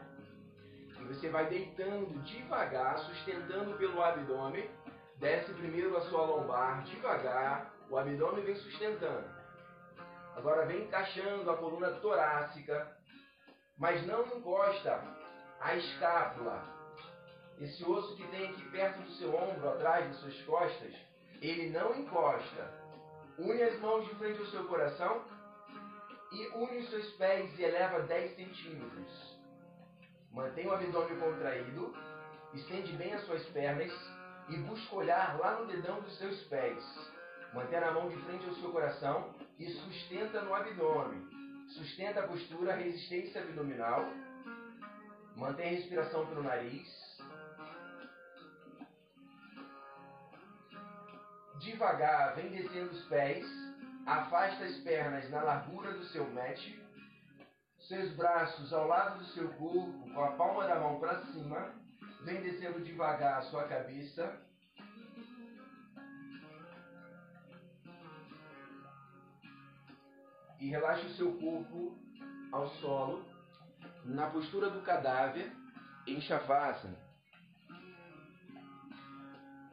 e 1.01 1.05
você 1.07 1.29
vai 1.29 1.49
deitando 1.49 2.23
devagar, 2.23 2.97
sustentando 3.01 3.77
pelo 3.77 4.01
abdômen. 4.01 4.71
Desce 5.17 5.53
primeiro 5.55 5.97
a 5.97 6.03
sua 6.03 6.25
lombar 6.25 6.85
devagar, 6.85 7.75
o 7.91 7.99
abdômen 7.99 8.45
vem 8.45 8.55
sustentando. 8.55 9.29
Agora 10.37 10.67
vem 10.67 10.85
encaixando 10.85 11.51
a 11.51 11.57
coluna 11.57 11.91
torácica, 11.95 12.97
mas 13.77 14.07
não 14.07 14.25
encosta 14.37 15.03
a 15.61 15.75
escápula. 15.75 16.63
Esse 17.59 17.85
osso 17.85 18.15
que 18.15 18.27
tem 18.29 18.51
aqui 18.51 18.71
perto 18.71 19.03
do 19.03 19.11
seu 19.15 19.35
ombro, 19.35 19.69
atrás 19.69 20.07
das 20.07 20.17
suas 20.19 20.41
costas, 20.43 20.95
ele 21.43 21.71
não 21.71 21.93
encosta. 21.97 22.84
Une 23.39 23.63
as 23.63 23.81
mãos 23.81 24.07
de 24.07 24.15
frente 24.15 24.39
ao 24.39 24.47
seu 24.47 24.65
coração 24.65 25.25
e 26.31 26.47
une 26.55 26.79
os 26.79 26.91
seus 26.91 27.11
pés 27.17 27.59
e 27.59 27.65
eleva 27.65 28.03
10 28.03 28.37
centímetros. 28.37 29.39
Mantenha 30.33 30.69
o 30.69 30.75
abdômen 30.75 31.19
contraído, 31.19 31.95
estende 32.53 32.93
bem 32.93 33.13
as 33.13 33.25
suas 33.27 33.45
pernas 33.47 33.93
e 34.49 34.57
busca 34.59 34.95
olhar 34.95 35.39
lá 35.39 35.59
no 35.59 35.67
dedão 35.67 36.01
dos 36.01 36.17
seus 36.19 36.41
pés. 36.45 36.85
Mantenha 37.53 37.89
a 37.89 37.93
mão 37.93 38.09
de 38.09 38.17
frente 38.23 38.49
ao 38.49 38.55
seu 38.55 38.71
coração 38.71 39.35
e 39.59 39.69
sustenta 39.69 40.43
no 40.43 40.55
abdômen. 40.55 41.23
Sustenta 41.69 42.21
a 42.21 42.29
postura, 42.29 42.75
resistência 42.75 43.43
abdominal. 43.43 44.05
Mantenha 45.37 45.71
a 45.71 45.75
respiração 45.75 46.27
pelo 46.27 46.43
nariz. 46.43 47.14
Devagar, 51.61 52.35
vem 52.35 52.51
descendo 52.51 52.91
os 52.91 53.05
pés, 53.07 53.47
afasta 54.07 54.65
as 54.65 54.77
pernas 54.79 55.31
na 55.31 55.43
largura 55.43 55.93
do 55.93 56.05
seu 56.07 56.29
mat, 56.31 56.59
seus 57.89 58.15
braços 58.17 58.73
ao 58.73 58.87
lado 58.87 59.19
do 59.19 59.25
seu 59.27 59.49
corpo, 59.55 60.11
com 60.13 60.25
a 60.25 60.33
palma 60.33 60.67
da 60.67 60.81
mão 60.81 60.99
para 60.99 61.25
cima, 61.27 61.75
vem 62.23 62.41
descendo 62.43 62.81
devagar 62.81 63.39
a 63.39 63.43
sua 63.43 63.65
cabeça. 63.65 64.41
E 70.59 70.71
relaxa 70.71 71.07
o 71.07 71.15
seu 71.15 71.39
corpo 71.39 71.99
ao 72.53 72.69
solo. 72.81 73.25
na 74.05 74.29
postura 74.29 74.69
do 74.69 74.83
cadáver 74.83 75.51
em 76.07 76.21
Shavasana. 76.21 77.04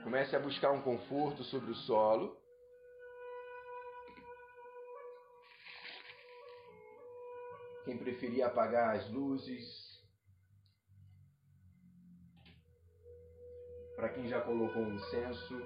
Comece 0.03 0.35
a 0.35 0.39
buscar 0.39 0.71
um 0.71 0.81
conforto 0.81 1.43
sobre 1.43 1.71
o 1.71 1.75
solo. 1.75 2.35
Quem 7.85 7.97
preferir 7.97 8.43
apagar 8.43 8.95
as 8.95 9.09
luzes. 9.11 9.63
Para 13.95 14.09
quem 14.09 14.27
já 14.27 14.41
colocou 14.41 14.81
um 14.81 14.95
incenso. 14.95 15.61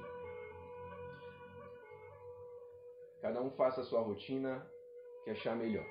Cada 3.22 3.42
um 3.42 3.52
faça 3.52 3.82
a 3.82 3.86
sua 3.86 4.02
rotina 4.02 4.70
que 5.24 5.32
achar 5.32 5.56
melhor. 5.56 5.86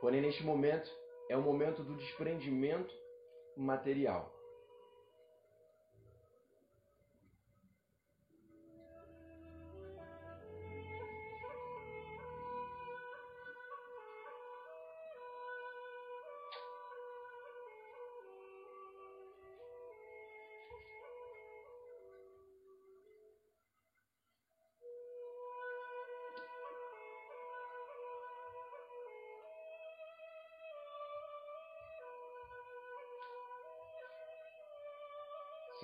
Porém, 0.00 0.20
neste 0.20 0.42
momento, 0.42 0.90
é 1.28 1.36
o 1.36 1.42
momento 1.42 1.84
do 1.84 1.94
desprendimento 1.96 2.92
material. 3.56 4.31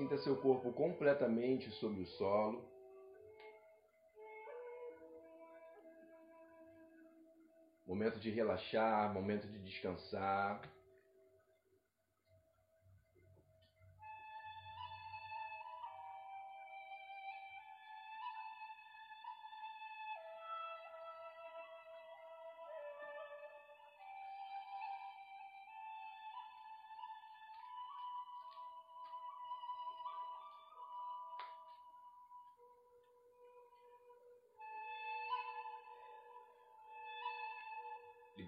Sinta 0.08 0.22
seu 0.22 0.36
corpo 0.36 0.72
completamente 0.72 1.70
sobre 1.72 2.00
o 2.00 2.06
solo. 2.06 2.64
Momento 7.86 8.18
de 8.18 8.30
relaxar, 8.30 9.12
momento 9.12 9.46
de 9.46 9.58
descansar. 9.58 10.62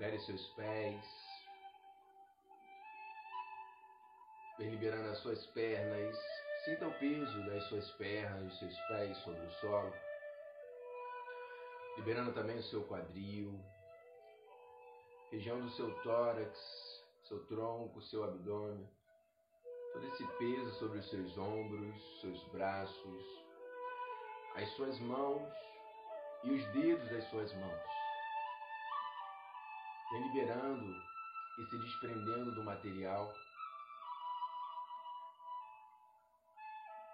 Libere 0.00 0.18
seus 0.20 0.46
pés. 0.52 1.04
Vem 4.56 4.70
liberando 4.70 5.10
as 5.10 5.18
suas 5.18 5.46
pernas. 5.48 6.16
Sinta 6.64 6.88
o 6.88 6.94
peso 6.94 7.44
das 7.44 7.62
suas 7.64 7.90
pernas, 7.98 8.44
dos 8.44 8.58
seus 8.60 8.80
pés 8.88 9.14
sobre 9.18 9.40
o 9.40 9.50
solo. 9.60 9.92
Liberando 11.98 12.32
também 12.32 12.56
o 12.56 12.62
seu 12.62 12.82
quadril, 12.84 13.62
região 15.30 15.60
do 15.60 15.68
seu 15.72 15.94
tórax, 16.02 16.58
seu 17.24 17.44
tronco, 17.44 18.00
seu 18.00 18.24
abdômen. 18.24 18.88
Todo 19.92 20.06
esse 20.06 20.26
peso 20.38 20.70
sobre 20.78 21.00
os 21.00 21.10
seus 21.10 21.36
ombros, 21.36 22.20
seus 22.22 22.42
braços, 22.44 23.44
as 24.54 24.66
suas 24.76 24.98
mãos 25.00 25.52
e 26.44 26.52
os 26.52 26.66
dedos 26.68 27.06
das 27.10 27.24
suas 27.28 27.52
mãos. 27.52 27.99
Vem 30.10 30.22
liberando 30.22 30.92
e 31.56 31.66
se 31.66 31.78
desprendendo 31.78 32.52
do 32.52 32.64
material. 32.64 33.32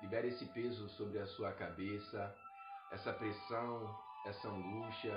Libere 0.01 0.29
esse 0.29 0.47
peso 0.47 0.89
sobre 0.91 1.19
a 1.19 1.27
sua 1.27 1.53
cabeça, 1.53 2.35
essa 2.91 3.13
pressão, 3.13 3.99
essa 4.25 4.49
angústia, 4.49 5.15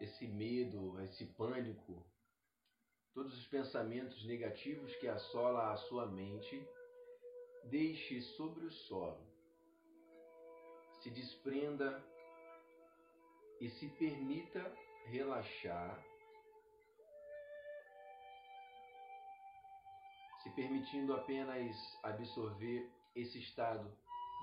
esse 0.00 0.26
medo, 0.26 0.98
esse 1.02 1.26
pânico, 1.34 2.02
todos 3.12 3.36
os 3.36 3.46
pensamentos 3.48 4.24
negativos 4.24 4.96
que 4.96 5.06
assolam 5.06 5.70
a 5.70 5.76
sua 5.76 6.06
mente, 6.06 6.66
deixe 7.64 8.22
sobre 8.22 8.64
o 8.64 8.70
solo. 8.70 9.22
Se 11.02 11.10
desprenda 11.10 12.02
e 13.60 13.68
se 13.68 13.86
permita 13.90 14.83
relaxar, 15.06 15.98
se 20.42 20.50
permitindo 20.50 21.14
apenas 21.14 21.98
absorver 22.02 22.90
esse 23.14 23.38
estado 23.38 23.90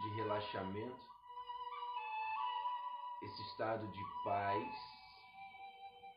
de 0.01 0.15
relaxamento, 0.15 1.11
esse 3.23 3.41
estado 3.43 3.87
de 3.91 4.01
paz, 4.23 5.01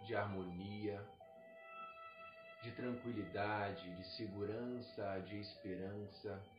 de 0.06 0.14
harmonia, 0.14 1.06
de 2.62 2.72
tranquilidade, 2.72 3.94
de 3.96 4.16
segurança, 4.16 5.20
de 5.26 5.38
esperança. 5.38 6.53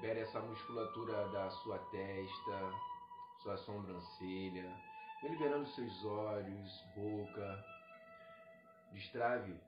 Libere 0.00 0.20
essa 0.20 0.40
musculatura 0.40 1.28
da 1.28 1.50
sua 1.50 1.78
testa, 1.90 2.72
sua 3.42 3.54
sobrancelha. 3.58 4.74
Liberando 5.22 5.66
seus 5.66 6.04
olhos, 6.06 6.84
boca. 6.96 7.64
Destrave 8.92 9.60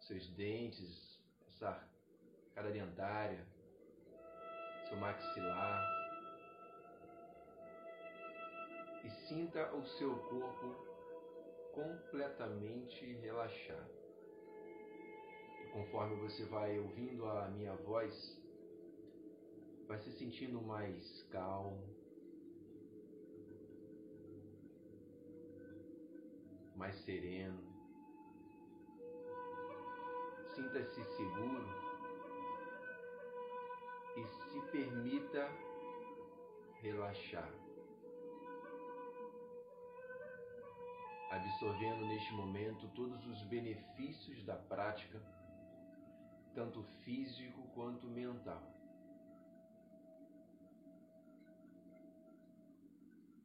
seus 0.00 0.28
dentes, 0.36 1.18
essa 1.46 1.82
cara 2.54 2.70
dentária, 2.70 3.42
seu 4.90 4.98
maxilar. 4.98 5.82
E 9.04 9.10
sinta 9.26 9.74
o 9.74 9.86
seu 9.86 10.14
corpo 10.18 10.76
completamente 11.72 13.06
relaxado. 13.22 13.90
E 15.62 15.66
conforme 15.72 16.16
você 16.16 16.44
vai 16.44 16.78
ouvindo 16.78 17.26
a 17.26 17.48
minha 17.48 17.74
voz, 17.76 18.38
vai 19.88 19.98
se 19.98 20.12
sentindo 20.12 20.60
mais 20.60 21.22
calmo, 21.30 21.82
mais 26.76 26.94
sereno. 26.96 27.66
Sinta-se 30.54 31.02
seguro 31.16 31.68
e 34.16 34.26
se 34.26 34.60
permita 34.70 35.48
relaxar. 36.82 37.50
Absorvendo 41.30 42.04
neste 42.06 42.32
momento 42.34 42.88
todos 42.94 43.26
os 43.26 43.42
benefícios 43.44 44.44
da 44.44 44.56
prática, 44.56 45.18
tanto 46.54 46.82
físico 47.04 47.62
quanto 47.74 48.06
mental. 48.06 48.77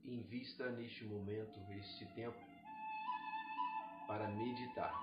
Invista 0.06 0.70
neste 0.70 1.06
momento, 1.06 1.60
este 1.80 2.06
tempo, 2.16 2.38
para 4.08 4.28
meditar. 4.28 4.94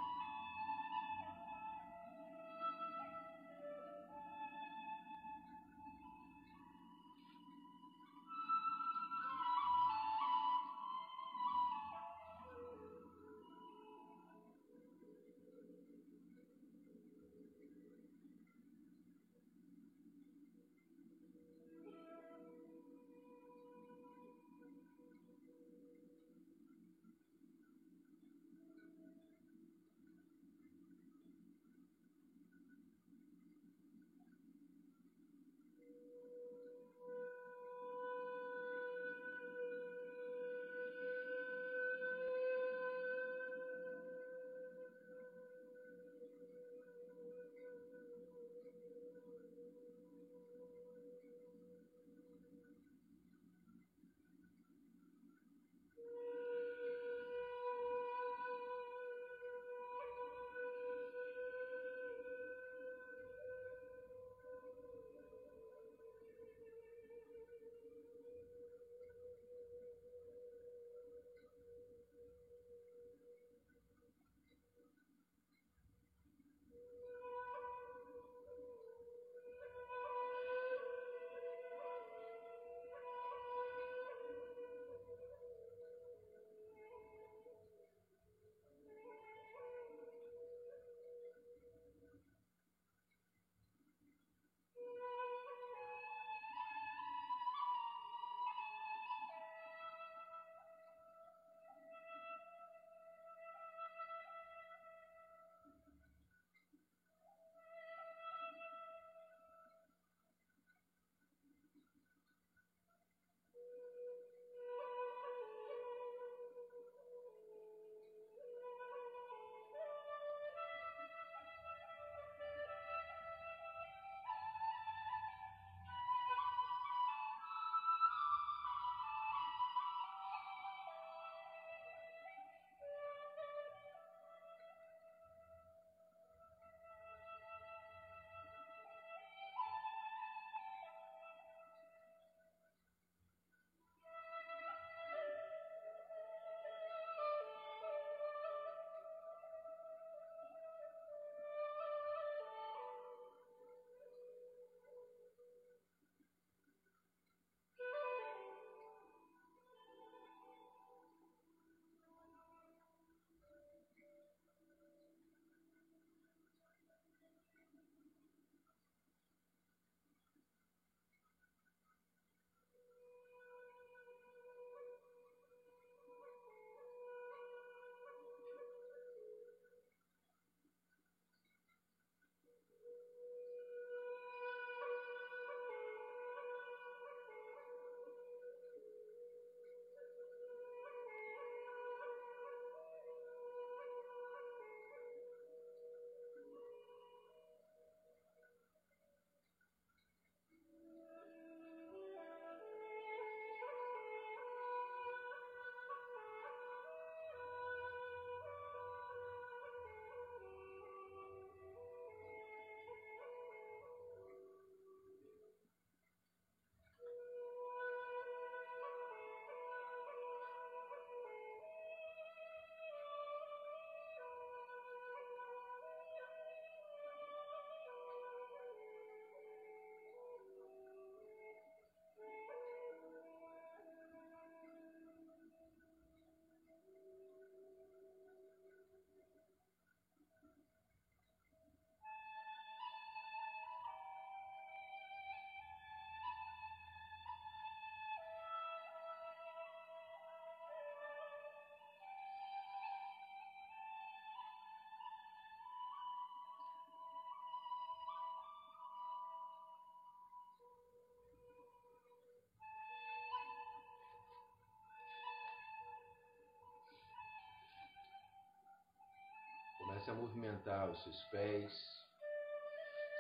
A 270.11 270.15
movimentar 270.15 270.91
os 270.91 271.03
seus 271.05 271.23
pés, 271.27 272.07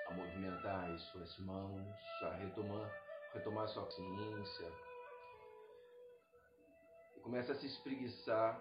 a 0.09 0.15
movimentar 0.15 0.91
as 0.91 1.01
suas 1.11 1.39
mãos, 1.39 1.87
a 2.23 2.35
retomar, 2.35 2.91
retomar 3.33 3.69
sua 3.69 3.85
consciência. 3.85 4.73
E 7.17 7.21
comece 7.21 7.53
a 7.53 7.55
se 7.55 7.67
espreguiçar 7.67 8.61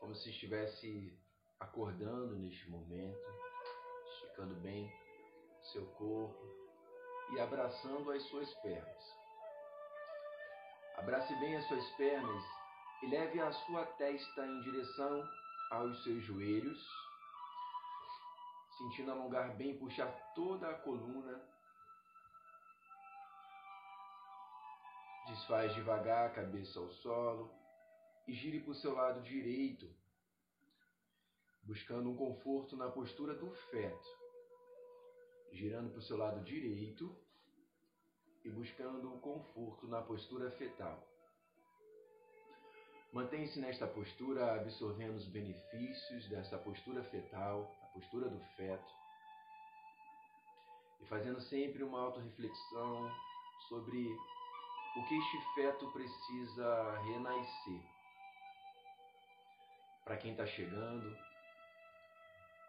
como 0.00 0.14
se 0.14 0.28
estivesse 0.28 1.18
acordando 1.58 2.36
neste 2.36 2.68
momento, 2.68 3.28
esticando 4.12 4.54
bem 4.56 4.92
seu 5.72 5.86
corpo 5.92 6.44
e 7.32 7.40
abraçando 7.40 8.10
as 8.12 8.22
suas 8.24 8.52
pernas. 8.56 9.16
Abrace 10.98 11.34
bem 11.36 11.56
as 11.56 11.66
suas 11.66 11.90
pernas 11.96 12.44
e 13.02 13.06
leve 13.06 13.40
a 13.40 13.52
sua 13.52 13.86
testa 13.86 14.46
em 14.46 14.60
direção 14.62 15.26
aos 15.70 16.02
seus 16.04 16.22
joelhos, 16.24 17.05
sentindo 18.76 19.10
alongar 19.10 19.56
bem, 19.56 19.78
puxar 19.78 20.10
toda 20.34 20.68
a 20.68 20.74
coluna. 20.74 21.42
Desfaz 25.28 25.74
devagar 25.74 26.26
a 26.26 26.34
cabeça 26.34 26.78
ao 26.78 26.88
solo 26.90 27.52
e 28.28 28.32
gire 28.32 28.60
para 28.60 28.70
o 28.70 28.74
seu 28.74 28.94
lado 28.94 29.22
direito, 29.22 29.88
buscando 31.62 32.10
um 32.10 32.16
conforto 32.16 32.76
na 32.76 32.90
postura 32.90 33.34
do 33.34 33.50
feto. 33.70 34.08
Girando 35.52 35.90
para 35.90 35.98
o 35.98 36.02
seu 36.02 36.16
lado 36.16 36.44
direito 36.44 37.16
e 38.44 38.50
buscando 38.50 39.12
o 39.12 39.20
conforto 39.20 39.88
na 39.88 40.02
postura 40.02 40.50
fetal. 40.52 41.02
Mantenha-se 43.12 43.58
nesta 43.58 43.86
postura, 43.86 44.54
absorvendo 44.54 45.16
os 45.16 45.26
benefícios 45.26 46.28
desta 46.28 46.58
postura 46.58 47.02
fetal, 47.04 47.75
postura 47.96 48.28
do 48.28 48.38
feto, 48.56 48.92
e 51.00 51.06
fazendo 51.06 51.40
sempre 51.40 51.82
uma 51.82 52.02
autorreflexão 52.02 53.10
sobre 53.68 54.06
o 54.96 55.04
que 55.06 55.18
este 55.18 55.54
feto 55.54 55.90
precisa 55.92 56.98
renascer. 57.00 57.80
Para 60.04 60.18
quem 60.18 60.32
está 60.32 60.46
chegando, 60.46 61.16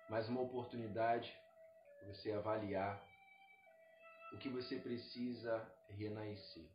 mais 0.09 0.29
uma 0.29 0.41
oportunidade 0.41 1.29
para 1.99 2.13
você 2.13 2.31
avaliar 2.31 3.01
o 4.33 4.37
que 4.37 4.49
você 4.49 4.79
precisa 4.79 5.69
renascer. 5.89 6.69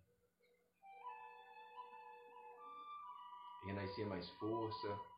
Renascer 3.64 4.07
mais 4.07 4.28
força, 4.32 5.11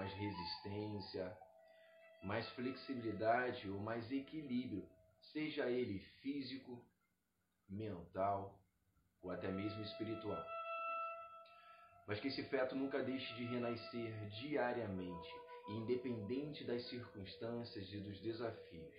mais 0.00 0.14
resistência, 0.14 1.38
mais 2.22 2.48
flexibilidade 2.52 3.68
ou 3.68 3.78
mais 3.80 4.10
equilíbrio, 4.10 4.88
seja 5.20 5.68
ele 5.68 5.98
físico, 6.22 6.82
mental 7.68 8.58
ou 9.22 9.30
até 9.30 9.48
mesmo 9.48 9.82
espiritual. 9.82 10.42
Mas 12.06 12.18
que 12.18 12.28
esse 12.28 12.42
feto 12.44 12.74
nunca 12.74 13.02
deixe 13.02 13.34
de 13.34 13.44
renascer 13.44 14.26
diariamente, 14.40 15.28
independente 15.68 16.64
das 16.64 16.82
circunstâncias 16.88 17.92
e 17.92 17.98
dos 17.98 18.18
desafios 18.20 18.94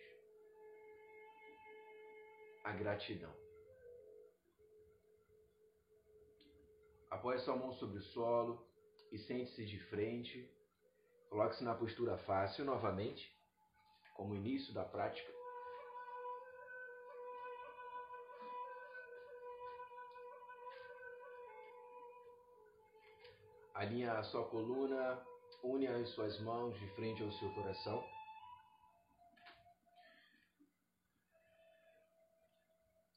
a 2.64 2.74
gratidão. 2.74 3.34
Apoie 7.10 7.40
sua 7.40 7.56
mão 7.56 7.74
sobre 7.74 7.98
o 7.98 8.04
solo 8.04 8.64
e 9.12 9.18
sente-se 9.18 9.66
de 9.66 9.80
frente. 9.86 10.61
Coloque-se 11.32 11.64
na 11.64 11.74
postura 11.74 12.18
fácil 12.18 12.66
novamente, 12.66 13.34
como 14.18 14.36
início 14.36 14.74
da 14.74 14.84
prática. 14.84 15.32
Alinha 23.74 24.20
a 24.20 24.24
sua 24.24 24.46
coluna, 24.50 25.26
une 25.64 25.88
as 25.88 26.10
suas 26.10 26.38
mãos 26.42 26.78
de 26.78 26.88
frente 26.96 27.24
ao 27.24 27.32
seu 27.32 27.50
coração. 27.54 28.06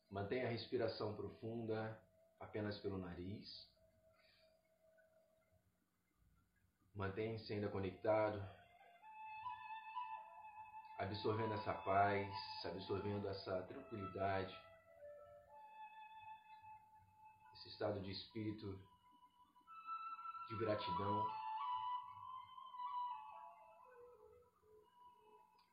Mantenha 0.09 0.47
a 0.47 0.51
respiração 0.51 1.17
profunda 1.17 2.01
apenas 2.39 2.79
pelo 2.79 2.97
nariz. 2.97 3.74
Mantenha-se 6.95 7.53
ainda 7.53 7.69
conectado, 7.69 8.41
absorvendo 10.99 11.55
essa 11.55 11.75
paz, 11.75 12.29
absorvendo 12.65 13.29
essa 13.29 13.63
tranquilidade, 13.63 14.57
esse 17.55 17.69
estado 17.69 18.01
de 18.01 18.13
espírito 18.13 18.79
de 20.49 20.57
gratidão. 20.57 21.27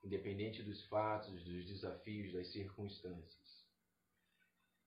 Independente 0.03 0.63
dos 0.63 0.83
fatos, 0.87 1.31
dos 1.43 1.65
desafios, 1.67 2.33
das 2.33 2.51
circunstâncias. 2.51 3.63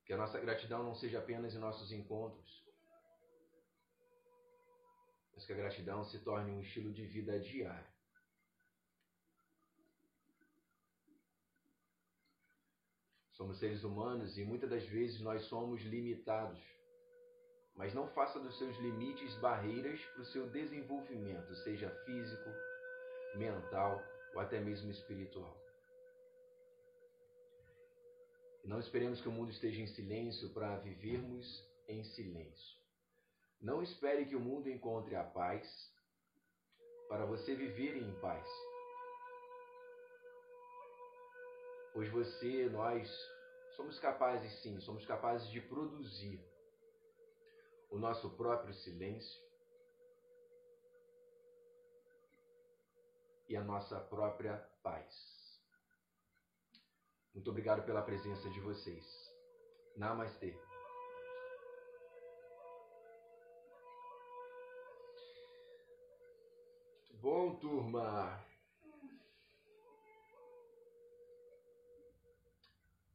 Que 0.04 0.12
a 0.12 0.16
nossa 0.16 0.40
gratidão 0.40 0.82
não 0.82 0.96
seja 0.96 1.20
apenas 1.20 1.54
em 1.54 1.58
nossos 1.58 1.92
encontros, 1.92 2.64
mas 5.34 5.44
que 5.44 5.52
a 5.52 5.56
gratidão 5.56 6.04
se 6.04 6.18
torne 6.20 6.50
um 6.50 6.60
estilo 6.60 6.92
de 6.92 7.04
vida 7.06 7.38
diário. 7.40 7.94
Somos 13.32 13.58
seres 13.58 13.82
humanos 13.82 14.38
e 14.38 14.44
muitas 14.44 14.70
das 14.70 14.84
vezes 14.86 15.20
nós 15.20 15.42
somos 15.46 15.82
limitados. 15.82 16.62
Mas 17.74 17.92
não 17.92 18.06
faça 18.10 18.38
dos 18.38 18.56
seus 18.56 18.76
limites 18.78 19.34
barreiras 19.38 20.00
para 20.00 20.22
o 20.22 20.26
seu 20.26 20.48
desenvolvimento, 20.50 21.52
seja 21.56 21.90
físico, 22.04 22.50
mental 23.34 24.00
ou 24.34 24.40
até 24.40 24.60
mesmo 24.60 24.88
espiritual. 24.90 25.60
Não 28.64 28.78
esperemos 28.78 29.20
que 29.20 29.28
o 29.28 29.32
mundo 29.32 29.50
esteja 29.50 29.82
em 29.82 29.88
silêncio 29.88 30.48
para 30.50 30.78
vivermos 30.78 31.44
em 31.88 32.04
silêncio. 32.04 32.83
Não 33.60 33.82
espere 33.82 34.26
que 34.26 34.36
o 34.36 34.40
mundo 34.40 34.68
encontre 34.68 35.16
a 35.16 35.24
paz 35.24 35.66
para 37.08 37.24
você 37.26 37.54
viver 37.54 37.96
em 37.96 38.14
paz. 38.20 38.46
Pois 41.92 42.10
você, 42.10 42.68
nós, 42.70 43.08
somos 43.76 43.98
capazes 44.00 44.52
sim, 44.62 44.80
somos 44.80 45.06
capazes 45.06 45.48
de 45.50 45.60
produzir 45.60 46.44
o 47.90 47.98
nosso 47.98 48.30
próprio 48.36 48.74
silêncio 48.74 49.44
e 53.48 53.56
a 53.56 53.62
nossa 53.62 54.00
própria 54.00 54.56
paz. 54.82 55.34
Muito 57.32 57.50
obrigado 57.50 57.84
pela 57.84 58.02
presença 58.02 58.48
de 58.50 58.60
vocês. 58.60 59.04
Namastê. 59.96 60.56
Bom, 67.24 67.56
turma. 67.56 68.38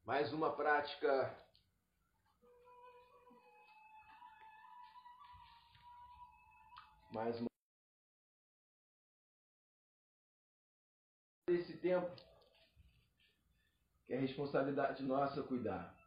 Mais 0.04 0.34
uma 0.34 0.52
prática 0.52 1.32
mais 7.12 7.40
uma 7.40 7.48
esse 11.50 11.78
tempo 11.78 12.12
que 14.08 14.14
é 14.14 14.18
responsabilidade 14.18 15.04
nossa 15.04 15.44
cuidar. 15.44 15.99